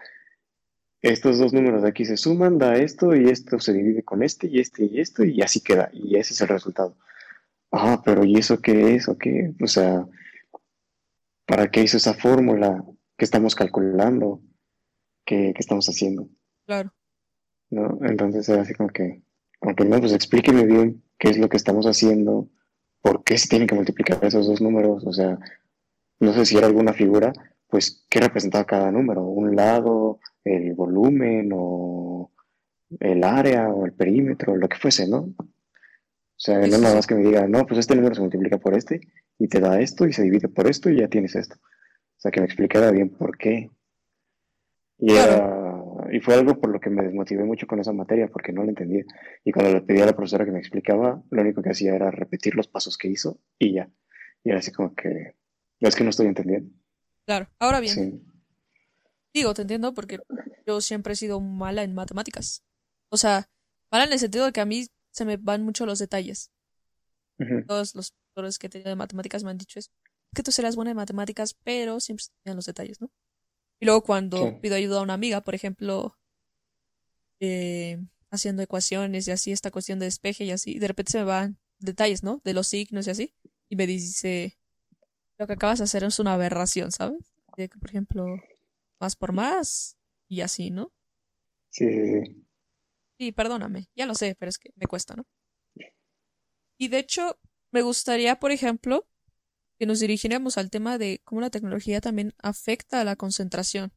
[1.02, 4.46] estos dos números de aquí se suman, da esto, y esto se divide con este,
[4.46, 6.96] y este, y esto, y así queda, y ese es el resultado.
[7.72, 9.08] Ah, pero ¿y eso qué es?
[9.08, 9.52] ¿O qué?
[9.60, 10.06] O sea,
[11.46, 12.84] ¿para qué hizo esa fórmula?
[13.16, 14.40] ¿Qué estamos calculando?
[15.24, 16.28] ¿Qué, qué estamos haciendo?
[16.66, 16.92] Claro.
[17.70, 17.98] ¿No?
[18.02, 19.22] Entonces era así como que,
[19.58, 22.48] como que no, pues explíqueme bien qué es lo que estamos haciendo,
[23.00, 25.38] por qué se tienen que multiplicar esos dos números, o sea,
[26.20, 27.32] no sé si era alguna figura,
[27.68, 32.30] pues qué representaba cada número, un lado, el volumen o
[33.00, 35.34] el área o el perímetro, lo que fuese, ¿no?
[36.42, 39.00] sea, no nada más que me diga, no, pues este número se multiplica por este
[39.38, 41.54] y te da esto y se divide por esto y ya tienes esto.
[41.54, 43.70] O sea, que me explicara bien por qué.
[44.98, 48.64] Y, y fue algo por lo que me desmotivé mucho con esa materia, porque no
[48.64, 49.04] la entendía.
[49.44, 52.10] Y cuando le pedí a la profesora que me explicaba, lo único que hacía era
[52.10, 53.88] repetir los pasos que hizo y ya.
[54.42, 55.36] Y era así como que,
[55.78, 56.72] es que no estoy entendiendo.
[57.24, 58.24] Claro, ahora bien.
[59.34, 60.18] Digo, te entiendo porque
[60.66, 62.62] yo siempre he sido mala en matemáticas.
[63.08, 63.48] O sea,
[63.90, 66.50] mala en el sentido de que a mí se me van mucho los detalles.
[67.66, 69.90] Todos los profesores que he tenido de matemáticas me han dicho eso.
[70.34, 73.10] Que tú serás buena en matemáticas, pero siempre se los detalles, ¿no?
[73.80, 76.16] Y luego cuando pido ayuda a una amiga, por ejemplo,
[77.40, 77.98] eh,
[78.30, 81.58] haciendo ecuaciones y así, esta cuestión de despeje y así, de repente se me van
[81.80, 82.40] detalles, ¿no?
[82.44, 83.34] De los signos y así.
[83.68, 84.56] Y me dice,
[85.36, 87.34] lo que acabas de hacer es una aberración, ¿sabes?
[87.56, 88.24] De que, por ejemplo,
[89.02, 90.92] más por más y así, ¿no?
[91.70, 92.46] Sí, sí,
[93.18, 93.32] sí.
[93.32, 95.26] perdóname, ya lo sé, pero es que me cuesta, ¿no?
[96.78, 97.38] Y de hecho,
[97.70, 99.06] me gustaría, por ejemplo,
[99.78, 103.92] que nos dirigiéramos al tema de cómo la tecnología también afecta a la concentración.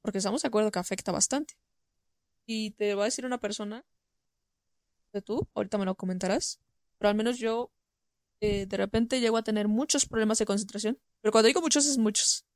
[0.00, 1.54] Porque estamos de acuerdo que afecta bastante.
[2.46, 3.84] Y te voy a decir una persona,
[5.12, 6.60] de tú, ahorita me lo comentarás,
[6.98, 7.72] pero al menos yo
[8.40, 10.98] eh, de repente llego a tener muchos problemas de concentración.
[11.20, 12.46] Pero cuando digo muchos es muchos.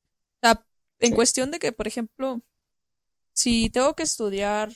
[0.43, 0.67] O sea,
[1.01, 2.43] en cuestión de que, por ejemplo,
[3.33, 4.73] si tengo que estudiar,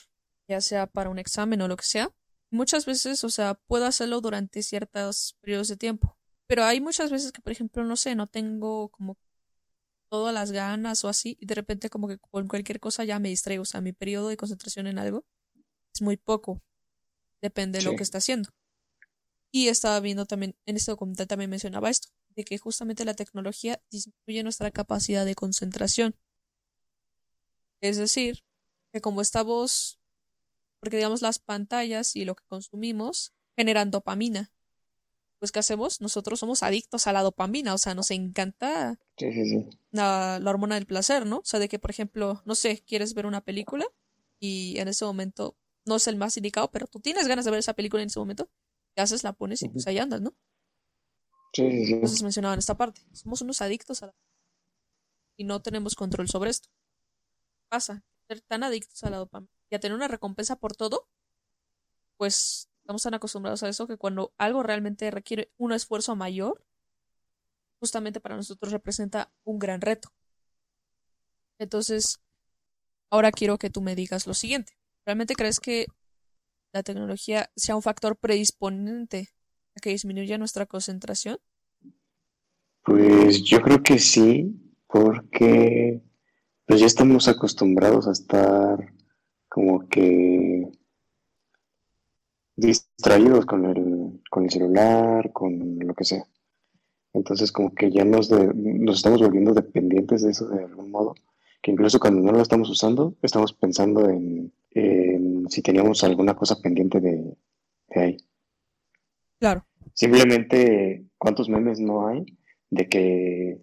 [0.47, 2.11] ya sea para un examen o lo que sea,
[2.49, 6.17] muchas veces, o sea, puedo hacerlo durante ciertos periodos de tiempo.
[6.47, 9.17] Pero hay muchas veces que, por ejemplo, no sé, no tengo como
[10.09, 13.29] todas las ganas o así, y de repente como que con cualquier cosa ya me
[13.29, 13.63] distraigo.
[13.63, 15.25] O sea, mi periodo de concentración en algo
[15.93, 16.61] es muy poco.
[17.41, 18.49] Depende de lo que está haciendo.
[19.51, 23.81] Y estaba viendo también, en este documental también mencionaba esto, de que justamente la tecnología
[23.89, 26.15] disminuye nuestra capacidad de concentración.
[27.81, 28.43] Es decir,
[28.91, 29.99] que como estamos,
[30.79, 34.53] porque digamos las pantallas y lo que consumimos generan dopamina
[35.43, 35.99] pues ¿qué hacemos?
[35.99, 38.97] Nosotros somos adictos a la dopamina, o sea, nos encanta
[39.91, 41.39] La, hormona del placer, ¿no?
[41.39, 43.85] O sea, de que, por ejemplo, no sé, quieres ver una película
[44.39, 47.59] y en ese momento no es el más indicado, pero tú tienes ganas de ver
[47.59, 48.49] esa película en ese momento,
[48.95, 49.25] ¿qué haces?
[49.25, 50.33] La pones y pues ahí andas, ¿no?
[51.53, 51.93] Sí, sí.
[51.93, 54.15] Entonces mencionaban esta parte, somos unos adictos a la
[55.37, 56.69] y no tenemos control sobre esto.
[56.69, 58.03] ¿Qué pasa?
[58.27, 61.07] Ser tan adictos a la dopamina y a tener una recompensa por todo,
[62.17, 66.65] pues Estamos tan acostumbrados a eso que cuando algo realmente requiere un esfuerzo mayor,
[67.79, 70.09] justamente para nosotros representa un gran reto.
[71.59, 72.19] Entonces,
[73.09, 74.73] ahora quiero que tú me digas lo siguiente.
[75.05, 75.85] ¿Realmente crees que
[76.73, 79.29] la tecnología sea un factor predisponente
[79.81, 81.37] que disminuya nuestra concentración?
[82.83, 84.55] Pues yo creo que sí,
[84.87, 86.01] porque
[86.65, 88.93] pues ya estamos acostumbrados a estar
[89.47, 90.69] como que
[92.55, 96.25] distraídos con el, con el celular, con lo que sea.
[97.13, 101.15] Entonces como que ya nos, nos estamos volviendo dependientes de eso de algún modo,
[101.61, 104.51] que incluso cuando no lo estamos usando, estamos pensando en,
[105.49, 107.37] si teníamos alguna cosa pendiente de,
[107.95, 108.17] ahí.
[109.43, 109.65] Claro.
[109.93, 112.23] Simplemente, ¿cuántos memes no hay
[112.69, 113.57] de que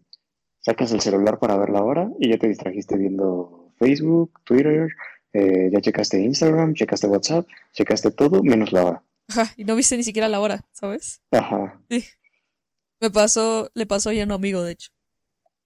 [0.59, 4.91] sacas el celular para ver la hora y ya te distrajiste viendo Facebook, Twitter,
[5.33, 9.05] eh, ya checaste Instagram, checaste WhatsApp, checaste todo menos la hora.
[9.29, 11.23] Ajá, y no viste ni siquiera la hora, ¿sabes?
[11.31, 11.81] Ajá.
[11.89, 12.05] Sí.
[13.01, 14.91] Me pasó, le pasó ya a un amigo, de hecho.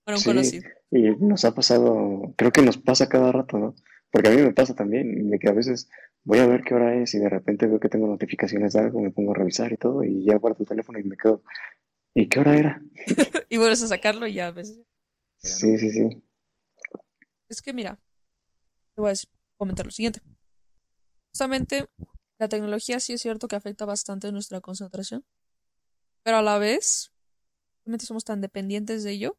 [0.04, 0.68] Para un sí, conocido.
[0.92, 3.74] Y nos ha pasado, creo que nos pasa cada rato, ¿no?
[4.12, 5.88] Porque a mí me pasa también, de que a veces
[6.24, 9.00] voy a ver qué hora es y de repente veo que tengo notificaciones de algo,
[9.00, 11.42] me pongo a revisar y todo, y ya guardo el teléfono y me quedo,
[12.14, 12.82] ¿y qué hora era?
[13.48, 14.80] y vuelves a sacarlo y ya a veces.
[15.36, 16.22] Sí, sí, sí.
[17.48, 18.00] Es que mira,
[18.94, 19.14] te voy a
[19.58, 20.20] comentar lo siguiente.
[21.32, 21.86] Justamente,
[22.38, 25.24] la tecnología sí es cierto que afecta bastante nuestra concentración,
[26.22, 27.12] pero a la vez,
[27.84, 29.38] realmente somos tan dependientes de ello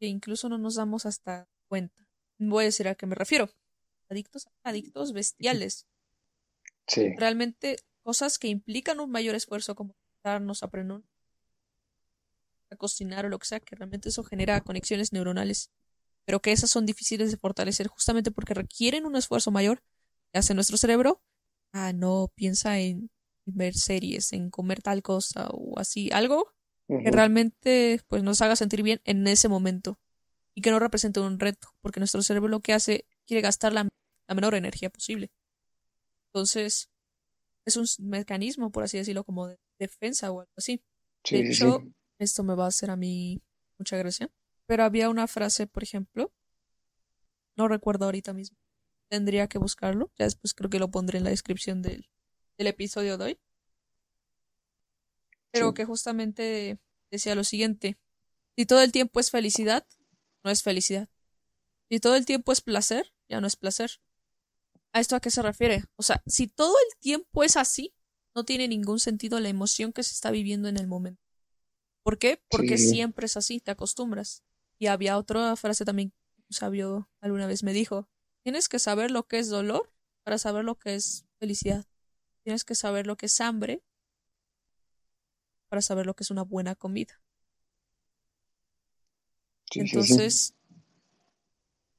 [0.00, 2.06] que incluso no nos damos hasta cuenta.
[2.38, 3.50] Voy a decir a qué me refiero.
[4.08, 5.86] Adictos, adictos bestiales.
[6.86, 7.14] Sí.
[7.16, 9.94] Realmente cosas que implican un mayor esfuerzo como
[10.24, 11.02] darnos, aprender
[12.70, 15.70] a cocinar o lo que sea, que realmente eso genera conexiones neuronales
[16.28, 19.82] pero que esas son difíciles de fortalecer justamente porque requieren un esfuerzo mayor
[20.30, 21.22] que hace nuestro cerebro.
[21.72, 23.10] Ah, no, piensa en
[23.46, 26.52] ver series, en comer tal cosa o así, algo
[26.86, 29.98] que realmente pues nos haga sentir bien en ese momento
[30.54, 33.88] y que no represente un reto, porque nuestro cerebro lo que hace quiere gastar la,
[34.34, 35.30] menor energía posible.
[36.28, 36.90] Entonces,
[37.64, 40.82] es un mecanismo, por así decirlo, como de defensa o algo así.
[41.30, 41.82] de hecho,
[42.18, 43.40] esto me va a hacer a mí
[43.78, 44.30] mucha gracia
[44.68, 46.30] pero había una frase, por ejemplo,
[47.56, 48.58] no recuerdo ahorita mismo,
[49.08, 52.06] tendría que buscarlo, ya después creo que lo pondré en la descripción del,
[52.58, 53.40] episodio de hoy,
[55.50, 56.78] pero que justamente
[57.10, 57.96] decía lo siguiente,
[58.56, 59.86] si todo el tiempo es felicidad,
[60.44, 61.08] no es felicidad.
[61.88, 64.00] Si todo el tiempo es placer, ya no es placer.
[64.92, 65.84] ¿A esto a qué se refiere?
[65.96, 67.94] O sea, si todo el tiempo es así,
[68.34, 71.22] no tiene ningún sentido la emoción que se está viviendo en el momento.
[72.02, 72.42] ¿Por qué?
[72.48, 74.42] Porque siempre es así, te acostumbras.
[74.78, 76.12] Y había otra frase también,
[76.48, 78.08] un sabio alguna vez me dijo,
[78.42, 81.84] tienes que saber lo que es dolor para saber lo que es felicidad.
[82.44, 83.82] Tienes que saber lo que es hambre
[85.68, 87.20] para saber lo que es una buena comida.
[89.74, 90.54] entonces,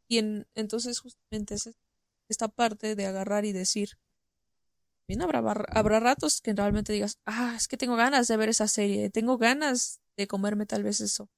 [0.07, 1.69] y en, entonces justamente es
[2.29, 3.97] esta parte de agarrar y decir,
[5.07, 8.67] bien habrá, habrá ratos que realmente digas, ah, es que tengo ganas de ver esa
[8.67, 11.29] serie, tengo ganas de comerme tal vez eso,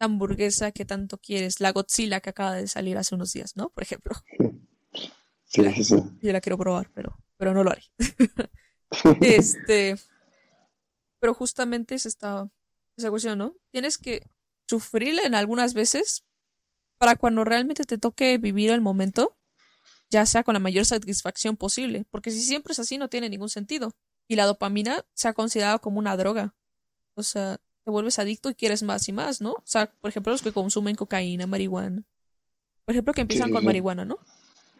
[0.00, 3.70] la hamburguesa que tanto quieres, la Godzilla que acaba de salir hace unos días, ¿no?
[3.70, 4.14] Por ejemplo.
[5.44, 5.96] Sí, sí, sí.
[6.22, 7.82] Yo la quiero probar, pero, pero no lo haré.
[9.20, 9.96] este,
[11.20, 12.48] pero justamente es esta,
[12.96, 13.54] esa cuestión, ¿no?
[13.70, 14.30] Tienes que
[14.66, 16.24] sufrirla en algunas veces
[16.96, 19.36] para cuando realmente te toque vivir el momento,
[20.12, 23.48] ya sea con la mayor satisfacción posible, porque si siempre es así no tiene ningún
[23.48, 23.96] sentido.
[24.28, 26.54] Y la dopamina se ha considerado como una droga.
[27.14, 29.52] O sea, te vuelves adicto y quieres más y más, ¿no?
[29.52, 32.04] O sea, por ejemplo, los que consumen cocaína, marihuana.
[32.84, 34.18] Por ejemplo, que empiezan con marihuana, ¿no?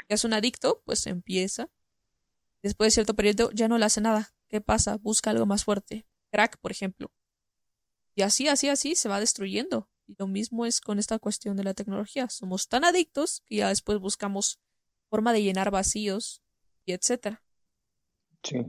[0.09, 1.71] Ya es un adicto, pues empieza.
[2.63, 4.35] Después de cierto periodo ya no le hace nada.
[4.49, 4.99] ¿Qué pasa?
[4.99, 6.07] Busca algo más fuerte.
[6.31, 7.11] Crack, por ejemplo.
[8.15, 9.89] Y así, así, así se va destruyendo.
[10.07, 12.29] Y lo mismo es con esta cuestión de la tecnología.
[12.29, 14.61] Somos tan adictos que ya después buscamos
[15.13, 16.43] forma de llenar vacíos
[16.87, 17.43] y etcétera.
[18.43, 18.65] Sí.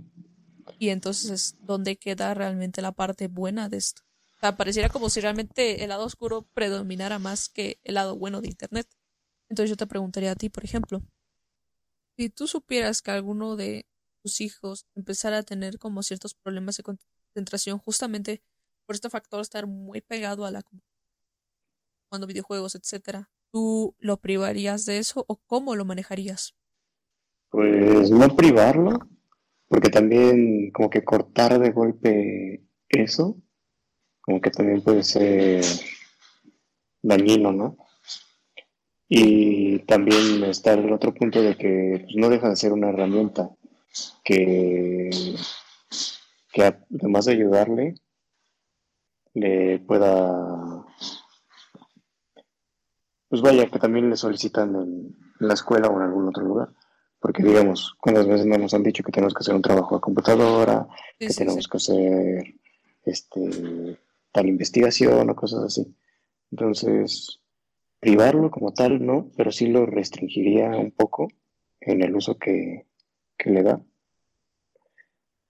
[0.77, 4.01] Y entonces es donde queda realmente la parte buena de esto.
[4.35, 8.41] O sea, pareciera como si realmente el lado oscuro predominara más que el lado bueno
[8.41, 8.89] de Internet.
[9.47, 11.01] Entonces yo te preguntaría a ti, por ejemplo,
[12.17, 13.87] si tú supieras que alguno de
[14.21, 18.43] tus hijos empezara a tener como ciertos problemas de concentración justamente
[18.85, 20.61] por este factor estar muy pegado a la
[22.09, 26.55] cuando videojuegos, etcétera, ¿tú lo privarías de eso o cómo lo manejarías?
[27.51, 28.97] Pues no privarlo,
[29.67, 33.37] porque también como que cortar de golpe eso,
[34.21, 35.63] como que también puede ser
[37.03, 37.77] dañino, ¿no?
[39.07, 43.51] Y también está el otro punto de que pues, no deja de ser una herramienta
[44.23, 45.11] que,
[46.51, 47.95] que además de ayudarle,
[49.35, 50.72] le pueda
[53.33, 56.69] pues vaya, que también le solicitan en, la escuela o en algún otro lugar.
[57.19, 60.87] Porque, digamos, cuántas veces nos han dicho que tenemos que hacer un trabajo a computadora,
[61.17, 62.53] que tenemos que hacer
[63.03, 63.97] este,
[64.31, 65.95] tal investigación o cosas así.
[66.51, 67.39] Entonces,
[67.99, 71.27] privarlo como tal, no, pero sí lo restringiría un poco
[71.81, 72.85] en el uso que,
[73.45, 73.81] le da.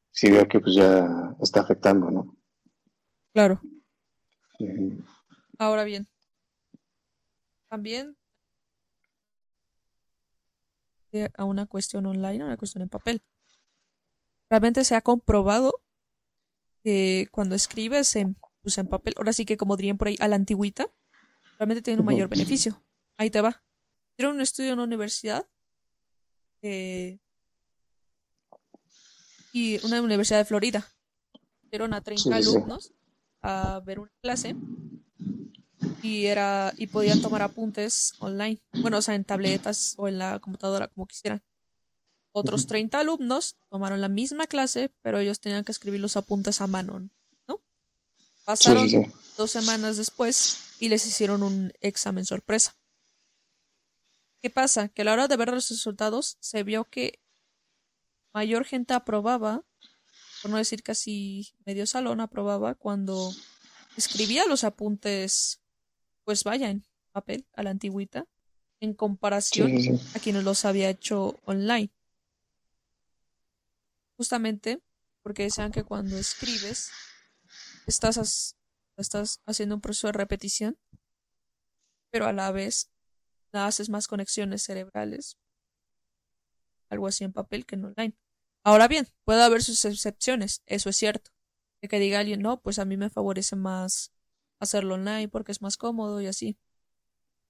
[0.09, 2.33] Si veo que pues ya está afectando, ¿no?
[3.33, 3.59] Claro.
[5.57, 6.07] Ahora bien,
[7.73, 8.15] también
[11.35, 13.23] a una cuestión online, a una cuestión en papel.
[14.47, 15.81] Realmente se ha comprobado
[16.83, 20.27] que cuando escribes en, pues en papel, ahora sí que como dirían por ahí, a
[20.27, 20.85] la antigüita,
[21.57, 22.79] realmente tiene un mayor beneficio.
[23.17, 23.63] Ahí te va.
[24.11, 25.47] Hicieron un estudio en una universidad
[26.61, 27.17] eh,
[29.51, 30.87] y una universidad de Florida.
[31.63, 32.93] Hicieron a 30 alumnos
[33.41, 34.55] a ver una clase
[36.03, 40.39] y era y podían tomar apuntes online, bueno, o sea, en tabletas o en la
[40.39, 41.41] computadora como quisieran.
[42.33, 46.67] Otros 30 alumnos tomaron la misma clase, pero ellos tenían que escribir los apuntes a
[46.67, 47.09] mano,
[47.47, 47.61] ¿no?
[48.43, 48.87] Pasaron
[49.37, 52.75] dos semanas después y les hicieron un examen sorpresa.
[54.41, 54.89] ¿Qué pasa?
[54.89, 57.21] Que a la hora de ver los resultados se vio que
[58.33, 59.63] mayor gente aprobaba,
[60.41, 63.31] por no decir casi medio salón aprobaba cuando
[63.95, 65.62] escribía los apuntes
[66.23, 68.25] pues vaya en papel a la antigüita
[68.79, 69.71] en comparación
[70.13, 71.91] a quienes los había hecho online.
[74.17, 74.81] Justamente
[75.21, 76.91] porque decían que cuando escribes
[77.87, 78.57] estás,
[78.97, 80.77] estás haciendo un proceso de repetición,
[82.11, 82.91] pero a la vez
[83.53, 85.37] haces más conexiones cerebrales,
[86.89, 88.15] algo así en papel que en online.
[88.63, 91.31] Ahora bien, puede haber sus excepciones, eso es cierto.
[91.81, 94.12] De que diga alguien, no, pues a mí me favorece más
[94.63, 96.57] hacerlo online porque es más cómodo y así.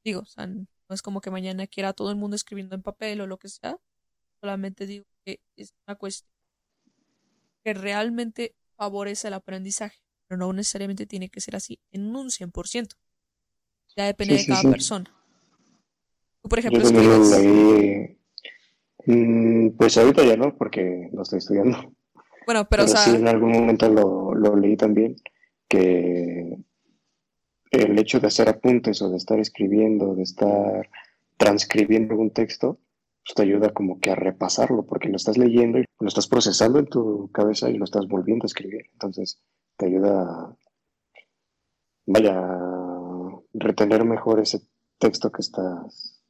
[0.03, 3.21] Digo, o sea, no es como que mañana quiera todo el mundo escribiendo en papel
[3.21, 3.77] o lo que sea.
[4.41, 6.29] Solamente digo que es una cuestión
[7.63, 12.95] que realmente favorece el aprendizaje, pero no necesariamente tiene que ser así en un 100%.
[13.95, 15.05] Ya depende de cada persona.
[16.41, 16.83] Tú, por ejemplo,
[19.05, 21.93] mm, pues ahorita ya no, porque no estoy estudiando.
[22.45, 23.05] Bueno, pero, o sea...
[23.05, 25.15] sí, en algún momento lo, lo, lo leí también,
[25.69, 26.57] que
[27.73, 30.89] el hecho de hacer apuntes o de estar escribiendo, de estar
[31.37, 32.79] transcribiendo un texto,
[33.25, 36.79] pues te ayuda como que a repasarlo, porque lo estás leyendo y lo estás procesando
[36.79, 38.85] en tu cabeza y lo estás volviendo a escribir.
[38.93, 39.41] Entonces,
[39.77, 40.57] te ayuda a,
[42.05, 44.61] vaya, a retener mejor ese
[44.99, 46.21] texto que estás,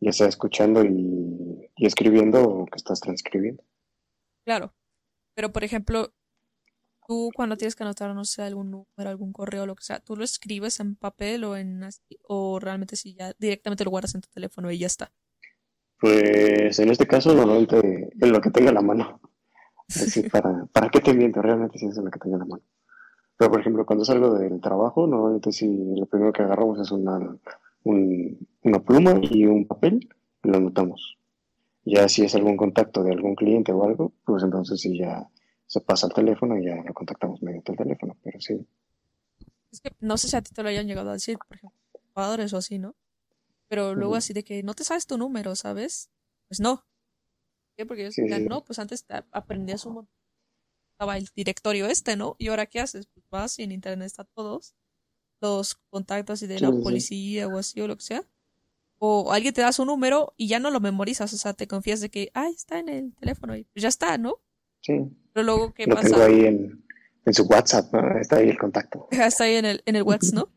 [0.00, 3.62] ya sea escuchando y escribiendo o que estás transcribiendo.
[4.44, 4.72] Claro.
[5.34, 6.12] Pero, por ejemplo,
[7.10, 10.16] tú cuando tienes que anotar, no sé, algún número, algún correo, lo que sea, ¿tú
[10.16, 11.82] lo escribes en papel o en
[12.28, 15.12] o realmente si ya directamente lo guardas en tu teléfono y ya está?
[16.00, 19.20] Pues en este caso, normalmente en lo que tenga la mano.
[19.94, 21.42] Así, para, ¿para qué te miento?
[21.42, 22.62] Realmente sí es en lo que tenga a la mano.
[23.38, 27.18] Pero, por ejemplo, cuando salgo del trabajo, normalmente sí, lo primero que agarramos es una,
[27.84, 30.08] un- una pluma y un papel
[30.44, 31.18] y lo anotamos.
[31.84, 35.28] Ya si es algún contacto de algún cliente o algo, pues entonces sí ya
[35.70, 38.18] se pasa al teléfono y ya lo contactamos mediante el teléfono.
[38.24, 38.66] Pero sí,
[39.70, 41.78] Es que no sé si a ti te lo hayan llegado a decir, por ejemplo,
[42.12, 42.96] padres o así, ¿no?
[43.68, 46.10] Pero luego así de que no te sabes tu número, ¿sabes?
[46.48, 46.78] Pues no.
[46.78, 47.86] ¿Por qué?
[47.86, 48.48] Porque sí, decían, sí.
[48.48, 50.14] no, pues antes te aprendías un montón.
[50.90, 52.34] Estaba el directorio este, ¿no?
[52.38, 53.06] ¿Y ahora qué haces?
[53.06, 54.74] Pues vas y en internet está todos
[55.40, 58.28] los contactos y de Sí, la policía o así o lo que sea.
[58.98, 62.00] O alguien te da su número y ya no lo memorizas, o sea, te confías
[62.00, 64.42] de que, ay, está en el teléfono y pues ya está, ¿no?
[64.82, 64.94] Sí,
[65.32, 66.26] Pero luego, ¿qué lo tengo pasa?
[66.26, 66.84] ahí en,
[67.24, 68.18] en su WhatsApp, ¿no?
[68.18, 69.08] Está ahí el contacto.
[69.10, 70.48] Está ahí en el, en el WhatsApp, ¿no?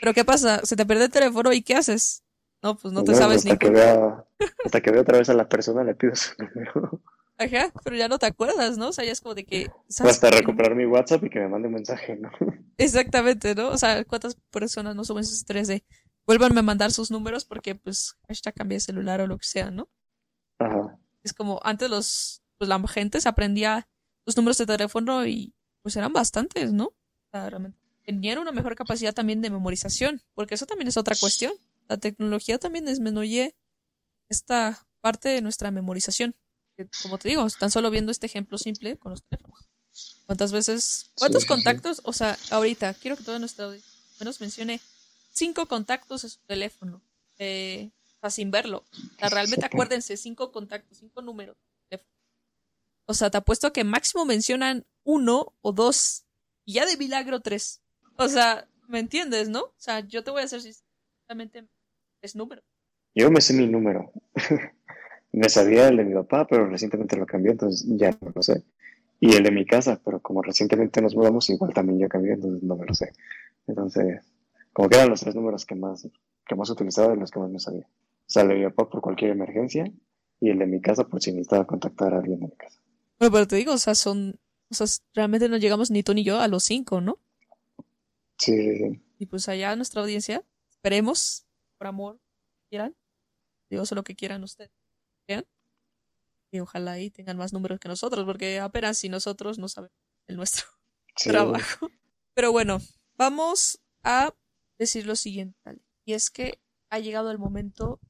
[0.00, 0.60] Pero ¿qué pasa?
[0.64, 2.24] Se te pierde el teléfono y ¿qué haces?
[2.62, 3.80] No, pues no te sabes hasta que ningún.
[3.80, 4.24] vea,
[4.64, 7.02] hasta que vea otra vez a la persona le pido su número.
[7.38, 8.88] Ajá, pero ya no te acuerdas, ¿no?
[8.88, 11.40] O sea, ya es como de que, O ¿sabes hasta recuperar mi WhatsApp y que
[11.40, 12.30] me mande un mensaje, ¿no?
[12.76, 13.70] Exactamente, ¿no?
[13.70, 15.82] O sea, ¿cuántas personas no suben sus estrés de
[16.26, 19.70] vuélvanme a mandar sus números porque pues hashtag cambia de celular o lo que sea,
[19.70, 19.88] ¿no?
[20.58, 20.98] Ajá.
[21.22, 23.88] Es como antes los, pues la gente se aprendía
[24.26, 26.86] los números de teléfono y pues eran bastantes, ¿no?
[26.86, 31.16] O sea, realmente tenían una mejor capacidad también de memorización, porque eso también es otra
[31.16, 31.52] cuestión.
[31.88, 33.54] La tecnología también disminuye
[34.28, 36.34] esta parte de nuestra memorización.
[36.76, 39.68] Que, como te digo, tan solo viendo este ejemplo simple con los teléfonos.
[40.26, 41.54] ¿Cuántas veces, cuántos Sí, sí, sí.
[41.54, 42.00] contactos?
[42.04, 43.74] O sea, ahorita quiero que todo nuestro
[44.18, 44.80] menos mencione
[45.32, 47.02] cinco contactos en su teléfono,
[47.38, 48.84] eh, o sea, sin verlo.
[48.92, 51.56] O sea, realmente acuérdense, cinco contactos, cinco números.
[53.10, 56.26] O sea, te apuesto a que máximo mencionan uno o dos,
[56.64, 57.82] y ya de milagro tres.
[58.16, 59.62] O sea, ¿me entiendes, no?
[59.62, 61.66] O sea, yo te voy a hacer sinceramente
[62.20, 62.64] tres números.
[63.16, 64.12] Yo me sé mi número.
[65.32, 68.64] Me sabía el de mi papá, pero recientemente lo cambié, entonces ya no lo sé.
[69.18, 72.62] Y el de mi casa, pero como recientemente nos mudamos, igual también yo cambié, entonces
[72.62, 73.12] no me lo sé.
[73.66, 74.24] Entonces,
[74.72, 76.08] como que eran los tres números que más,
[76.46, 77.86] que más utilizaba y los que más me sabía.
[77.86, 79.90] O sea, el de mi papá por cualquier emergencia
[80.40, 82.79] y el de mi casa por si necesitaba contactar a alguien de mi casa.
[83.20, 84.40] Bueno, pero te digo, o sea, son,
[84.70, 87.20] o sea, realmente no llegamos ni tú ni yo a los cinco, ¿no?
[88.38, 89.02] Sí, sí, sí.
[89.18, 91.46] Y pues allá nuestra audiencia, esperemos,
[91.76, 92.18] por amor,
[92.70, 92.96] quieran,
[93.70, 94.72] digo, solo que quieran ustedes,
[95.28, 95.46] vean,
[96.50, 99.94] y ojalá ahí tengan más números que nosotros, porque apenas si nosotros no sabemos
[100.26, 100.66] el nuestro
[101.16, 101.28] Sí.
[101.28, 101.90] trabajo.
[102.34, 102.78] Pero bueno,
[103.18, 104.34] vamos a
[104.78, 105.58] decir lo siguiente,
[106.06, 106.58] y es que
[106.88, 108.00] ha llegado el momento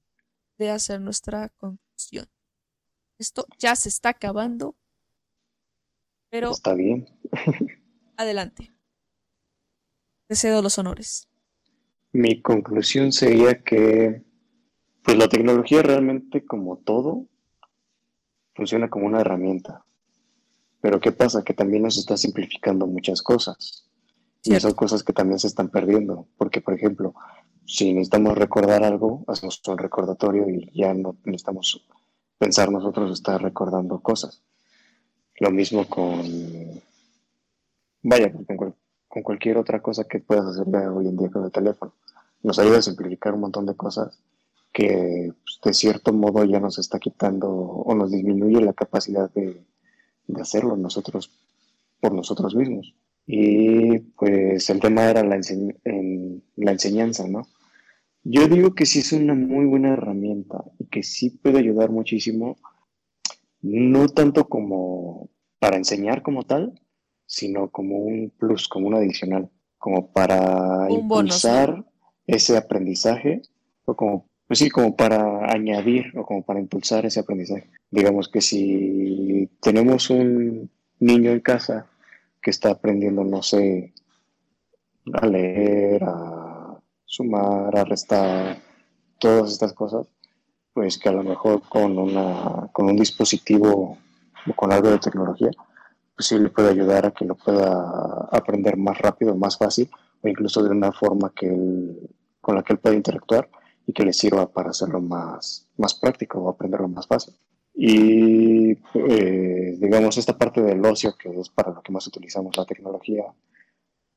[0.57, 2.31] de hacer nuestra conclusión.
[3.19, 4.77] Esto ya se está acabando,
[6.31, 7.09] pero Está bien.
[8.17, 8.73] adelante.
[10.27, 11.29] Te cedo los honores.
[12.13, 14.23] Mi conclusión sería que,
[15.03, 17.27] pues la tecnología realmente, como todo,
[18.55, 19.85] funciona como una herramienta.
[20.81, 21.45] Pero ¿qué pasa?
[21.45, 23.89] Que también nos está simplificando muchas cosas.
[24.43, 26.27] Y son cosas que también se están perdiendo.
[26.37, 27.15] Porque, por ejemplo,
[27.67, 31.87] si necesitamos recordar algo, hacemos un recordatorio y ya no necesitamos
[32.39, 34.43] pensar nosotros estar recordando cosas.
[35.41, 36.23] Lo mismo con,
[38.03, 38.75] vaya, con, cual-
[39.09, 41.93] con cualquier otra cosa que puedas hacer hoy en día con el teléfono.
[42.43, 44.19] Nos ayuda a simplificar un montón de cosas
[44.73, 49.65] que pues, de cierto modo ya nos está quitando o nos disminuye la capacidad de,
[50.29, 51.31] de hacerlo nosotros
[52.01, 52.95] por nosotros mismos.
[53.27, 57.47] Y pues el tema era la, ense- en, la enseñanza, ¿no?
[58.25, 62.57] Yo digo que sí es una muy buena herramienta y que sí puede ayudar muchísimo,
[63.63, 66.81] no tanto como para enseñar como tal,
[67.27, 71.85] sino como un plus, como un adicional, como para impulsar
[72.27, 73.43] ese aprendizaje
[73.85, 77.71] o como, pues sí, como para añadir o como para impulsar ese aprendizaje.
[77.91, 81.87] Digamos que si tenemos un niño en casa
[82.43, 83.93] que está aprendiendo, no sé,
[85.13, 88.59] a leer, a sumar, a restar,
[89.19, 90.09] todas estas cosas,
[90.73, 93.99] pues que a lo mejor con, una, con un dispositivo
[94.47, 95.51] o con algo de tecnología,
[96.15, 99.91] pues sí le puede ayudar a que lo pueda aprender más rápido, más fácil,
[100.23, 101.49] o incluso de una forma que
[102.41, 103.49] con la que él pueda interactuar
[103.87, 107.35] y que le sirva para hacerlo más, más práctico o aprenderlo más fácil.
[107.75, 112.65] Y eh, digamos, esta parte del ocio, que es para lo que más utilizamos la
[112.65, 113.25] tecnología,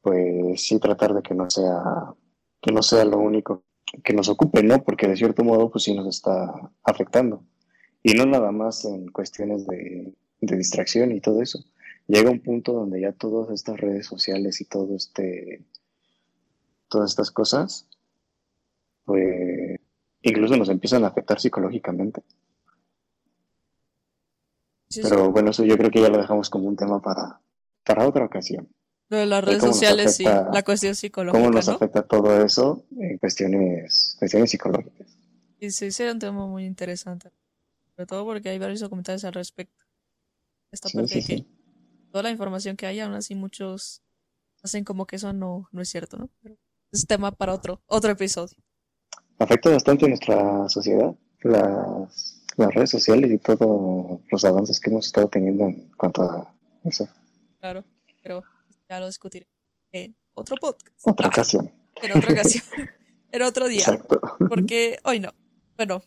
[0.01, 2.13] pues sí tratar de que no sea,
[2.61, 3.63] que no sea lo único
[4.03, 4.83] que nos ocupe, ¿no?
[4.83, 7.43] Porque de cierto modo, pues sí nos está afectando.
[8.01, 11.59] Y no nada más en cuestiones de, de distracción y todo eso.
[12.07, 15.63] Llega un punto donde ya todas estas redes sociales y todo este,
[16.89, 17.87] todas estas cosas,
[19.05, 19.79] pues
[20.21, 22.21] incluso nos empiezan a afectar psicológicamente.
[25.01, 27.39] Pero bueno, eso yo creo que ya lo dejamos como un tema para,
[27.83, 28.67] para otra ocasión.
[29.13, 31.37] Lo de las redes sociales y la cuestión psicológica.
[31.37, 35.07] ¿Cómo nos afecta todo eso en cuestiones, cuestiones psicológicas?
[35.59, 37.29] Y sí, sería un tema muy interesante.
[37.95, 39.85] Sobre todo porque hay varios documentales al respecto.
[40.71, 41.45] Esta parte de que
[42.11, 44.01] toda la información que hay, aún así muchos
[44.63, 46.31] hacen como que eso no, no es cierto, ¿no?
[46.41, 46.57] Pero
[46.91, 48.57] es tema para otro, otro episodio.
[49.37, 55.05] Afecta bastante a nuestra sociedad, las las redes sociales y todos los avances que hemos
[55.05, 56.51] estado teniendo en cuanto a
[56.83, 57.07] eso.
[57.59, 57.83] Claro,
[58.23, 58.43] pero
[58.93, 59.47] ya lo discutiré
[59.91, 60.95] en otro podcast.
[61.03, 61.71] Otra ocasión.
[62.01, 62.63] En otra ocasión.
[63.31, 63.79] en otro día.
[63.79, 64.21] Exacto.
[64.49, 65.33] Porque hoy no.
[65.77, 66.03] Bueno,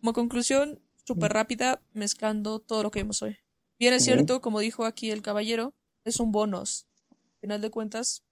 [0.00, 3.38] como conclusión súper rápida, mezclando todo lo que vimos hoy.
[3.78, 6.86] Bien es cierto, como dijo aquí el caballero, es un bonus.
[7.10, 8.24] Al final de cuentas,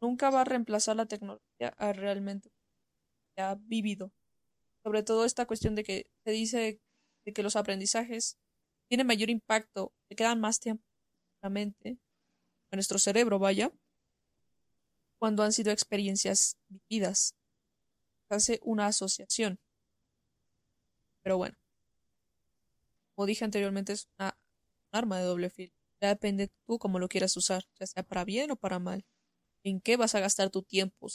[0.00, 2.50] nunca va a reemplazar la tecnología a realmente
[3.36, 4.12] ha vivido
[4.84, 6.80] sobre todo esta cuestión de que se dice
[7.24, 8.38] de que los aprendizajes
[8.88, 11.98] tienen mayor impacto, se quedan más tiempo en la mente,
[12.74, 13.72] en nuestro cerebro, vaya,
[15.18, 17.34] cuando han sido experiencias vividas.
[18.28, 19.58] Se hace una asociación.
[21.22, 21.56] Pero bueno,
[23.14, 24.36] como dije anteriormente, es una,
[24.92, 25.72] un arma de doble filo.
[26.00, 29.04] Ya depende tú cómo lo quieras usar, ya sea para bien o para mal.
[29.62, 31.08] ¿En qué vas a gastar tu tiempo?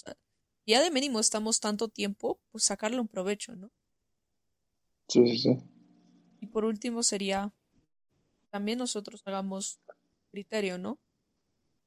[0.65, 3.69] ya de mínimo estamos tanto tiempo, pues sacarle un provecho, ¿no?
[5.07, 5.57] Sí, sí, sí.
[6.39, 7.53] Y por último sería,
[8.49, 9.79] también nosotros hagamos
[10.31, 10.99] criterio, ¿no?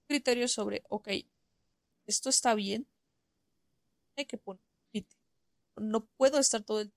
[0.09, 1.09] Criterio sobre, ok,
[2.07, 2.87] esto está bien,
[4.17, 4.63] hay que poner
[5.77, 6.93] No puedo estar todo el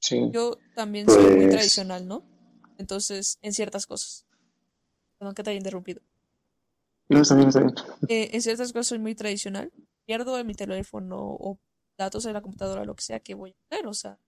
[0.00, 0.30] sí.
[0.32, 2.24] Yo también soy muy pues tradicional, ¿no?
[2.78, 4.26] Entonces, en ciertas cosas.
[5.18, 6.00] Perdón que te haya interrumpido.
[7.08, 7.74] No, está bien, está bien.
[8.08, 9.72] Eh, en ciertas cosas soy muy tradicional,
[10.04, 11.58] pierdo en mi teléfono o
[11.96, 14.20] datos de la computadora, lo que sea que voy a hacer, o sea,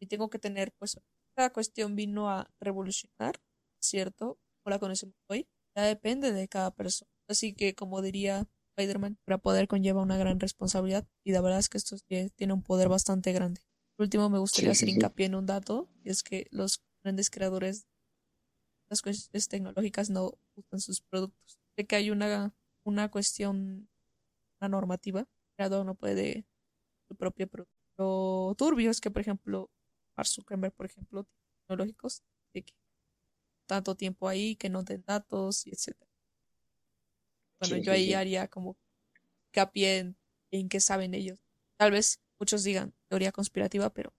[0.00, 1.00] y tengo que tener, pues,
[1.34, 3.40] cada cuestión vino a revolucionar,
[3.80, 4.38] ¿cierto?
[4.64, 7.10] O la conocemos hoy, ya depende de cada persona.
[7.28, 11.68] Así que, como diría Spider-Man, para poder conlleva una gran responsabilidad y la verdad es
[11.68, 11.96] que esto
[12.36, 13.60] tiene un poder bastante grande.
[13.96, 17.82] Por último, me gustaría hacer hincapié en un dato, y es que los grandes creadores
[17.82, 17.88] de
[18.90, 21.58] las cuestiones tecnológicas no usan sus productos.
[21.76, 22.54] Sé que hay una,
[22.84, 23.88] una cuestión
[24.60, 25.26] una normativa, el
[25.56, 26.46] creador no puede
[27.08, 27.74] su propio producto.
[27.98, 29.70] Lo turbio es que, por ejemplo,
[30.16, 31.26] Mark Zuckerberg, por ejemplo,
[31.66, 32.22] tecnológicos,
[32.54, 32.74] de que
[33.66, 36.07] tanto tiempo ahí, que no den datos, y etcétera.
[37.60, 38.76] Bueno, yo ahí haría como
[39.48, 40.16] hincapié en,
[40.50, 41.38] en qué saben ellos.
[41.76, 44.12] Tal vez muchos digan teoría conspirativa, pero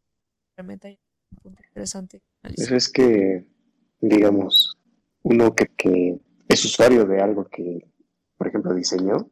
[0.57, 0.99] realmente hay
[1.31, 2.21] un punto interesante.
[2.43, 3.45] Eso es que,
[4.01, 4.77] digamos,
[5.23, 7.87] uno que, que es usuario de algo que,
[8.37, 9.29] por ejemplo, diseñó,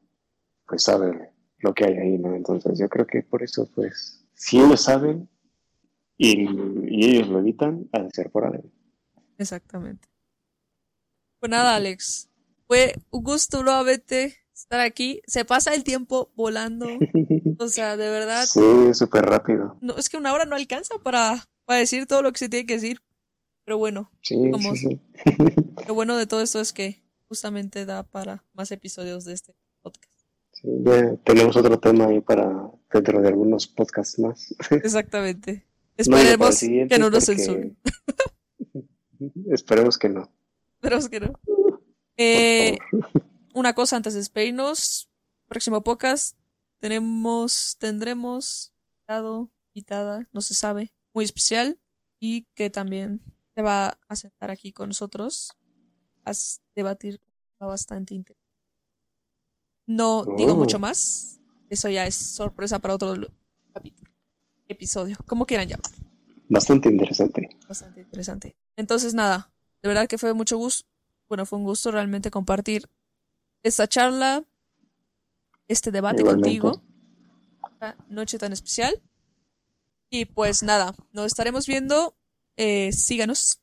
[0.65, 2.35] pues sabe lo que hay ahí, ¿no?
[2.35, 5.29] Entonces yo creo que por eso, pues, si ellos saben
[6.17, 6.47] y,
[7.05, 8.69] ellos lo evitan, ha de ser por algo.
[9.37, 10.07] Exactamente.
[11.39, 12.29] Pues nada, Alex.
[12.67, 15.21] Fue un gusto nuevamente estar aquí.
[15.25, 16.87] Se pasa el tiempo volando.
[17.59, 18.45] O sea, de verdad.
[18.45, 19.79] Sí, súper rápido.
[19.81, 22.67] No, es que una hora no alcanza para, para decir todo lo que se tiene
[22.67, 23.01] que decir.
[23.65, 25.01] Pero bueno, sí, sí, sí.
[25.87, 30.13] lo bueno de todo esto es que justamente da para más episodios de este podcast.
[30.51, 34.53] Sí, ya tenemos otro tema ahí para dentro de algunos podcasts más.
[34.69, 35.65] Exactamente.
[35.97, 37.75] Esperemos que no nos censuren.
[39.49, 40.31] Esperemos que no.
[40.75, 41.33] Esperemos que no.
[42.17, 42.77] Eh,
[43.53, 45.09] una cosa antes de despedirnos.
[45.47, 46.35] Próximo podcast
[46.79, 51.79] tenemos, tendremos invitado, invitada, no se sabe, muy especial
[52.19, 53.21] y que también
[53.55, 55.53] se va a sentar aquí con nosotros
[56.25, 56.31] a
[56.75, 57.21] debatir
[57.59, 58.47] bastante interesante.
[59.85, 60.81] No digo mucho oh.
[60.81, 61.39] más.
[61.69, 63.15] Eso ya es sorpresa para otro
[64.67, 65.91] episodio, como quieran llamar.
[66.49, 67.49] Bastante interesante.
[67.67, 68.55] Bastante interesante.
[68.75, 69.51] Entonces, nada,
[69.81, 70.87] de verdad que fue mucho gusto.
[71.27, 72.89] Bueno, fue un gusto realmente compartir
[73.63, 74.43] esta charla,
[75.67, 76.81] este debate contigo.
[77.73, 79.01] Esta noche tan especial.
[80.09, 82.15] Y pues nada, nos estaremos viendo.
[82.55, 83.59] Eh, síganos.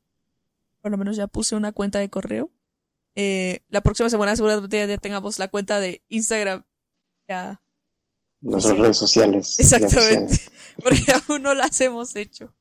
[0.82, 2.50] Por lo menos ya puse una cuenta de correo.
[3.16, 6.64] eh, la próxima semana seguramente ya tengamos la cuenta de Instagram
[7.28, 7.62] ya.
[8.40, 9.58] Nuestras redes sociales.
[9.58, 10.38] Exactamente.
[10.82, 12.52] Porque aún no las hemos hecho.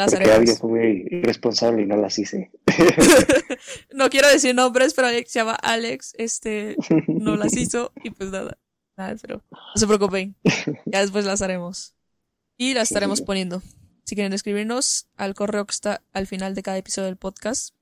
[0.00, 2.50] Las Porque fue irresponsable y no las hice.
[3.94, 6.76] no quiero decir nombres, pero Alex se llama Alex, este,
[7.06, 8.58] no las hizo y pues nada,
[8.98, 10.36] nada, pero no se preocupen,
[10.84, 11.94] ya después las haremos.
[12.58, 13.62] Y las estaremos poniendo.
[14.04, 17.74] Si quieren escribirnos al correo que está al final de cada episodio del podcast,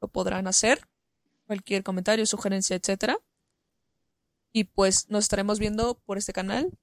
[0.00, 0.88] lo podrán hacer.
[1.46, 3.18] Cualquier comentario, sugerencia, etcétera.
[4.52, 6.78] Y pues nos estaremos viendo por este canal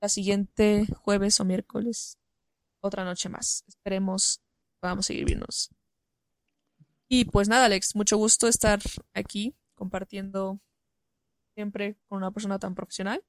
[0.00, 2.18] la siguiente jueves o miércoles.
[2.84, 3.64] Otra noche más.
[3.66, 4.42] Esperemos
[4.78, 5.70] podamos seguir viéndonos.
[7.08, 8.78] Y pues nada, Alex, mucho gusto estar
[9.14, 10.60] aquí compartiendo
[11.54, 13.24] siempre con una persona tan profesional.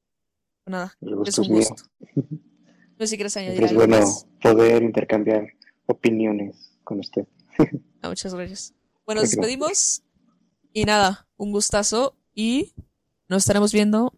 [0.65, 1.83] Pues nada, es un gusto.
[2.15, 3.97] No sé si quieres añadir es bueno
[4.41, 5.47] poder intercambiar
[5.85, 7.25] opiniones con usted.
[8.01, 8.73] Ah, muchas gracias.
[9.05, 10.03] Bueno, nos despedimos.
[10.73, 12.17] Y nada, un gustazo.
[12.33, 12.73] Y
[13.29, 14.13] nos estaremos viendo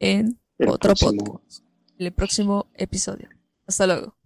[0.00, 1.62] en otro podcast.
[1.98, 3.28] En el próximo episodio.
[3.66, 4.16] Hasta luego.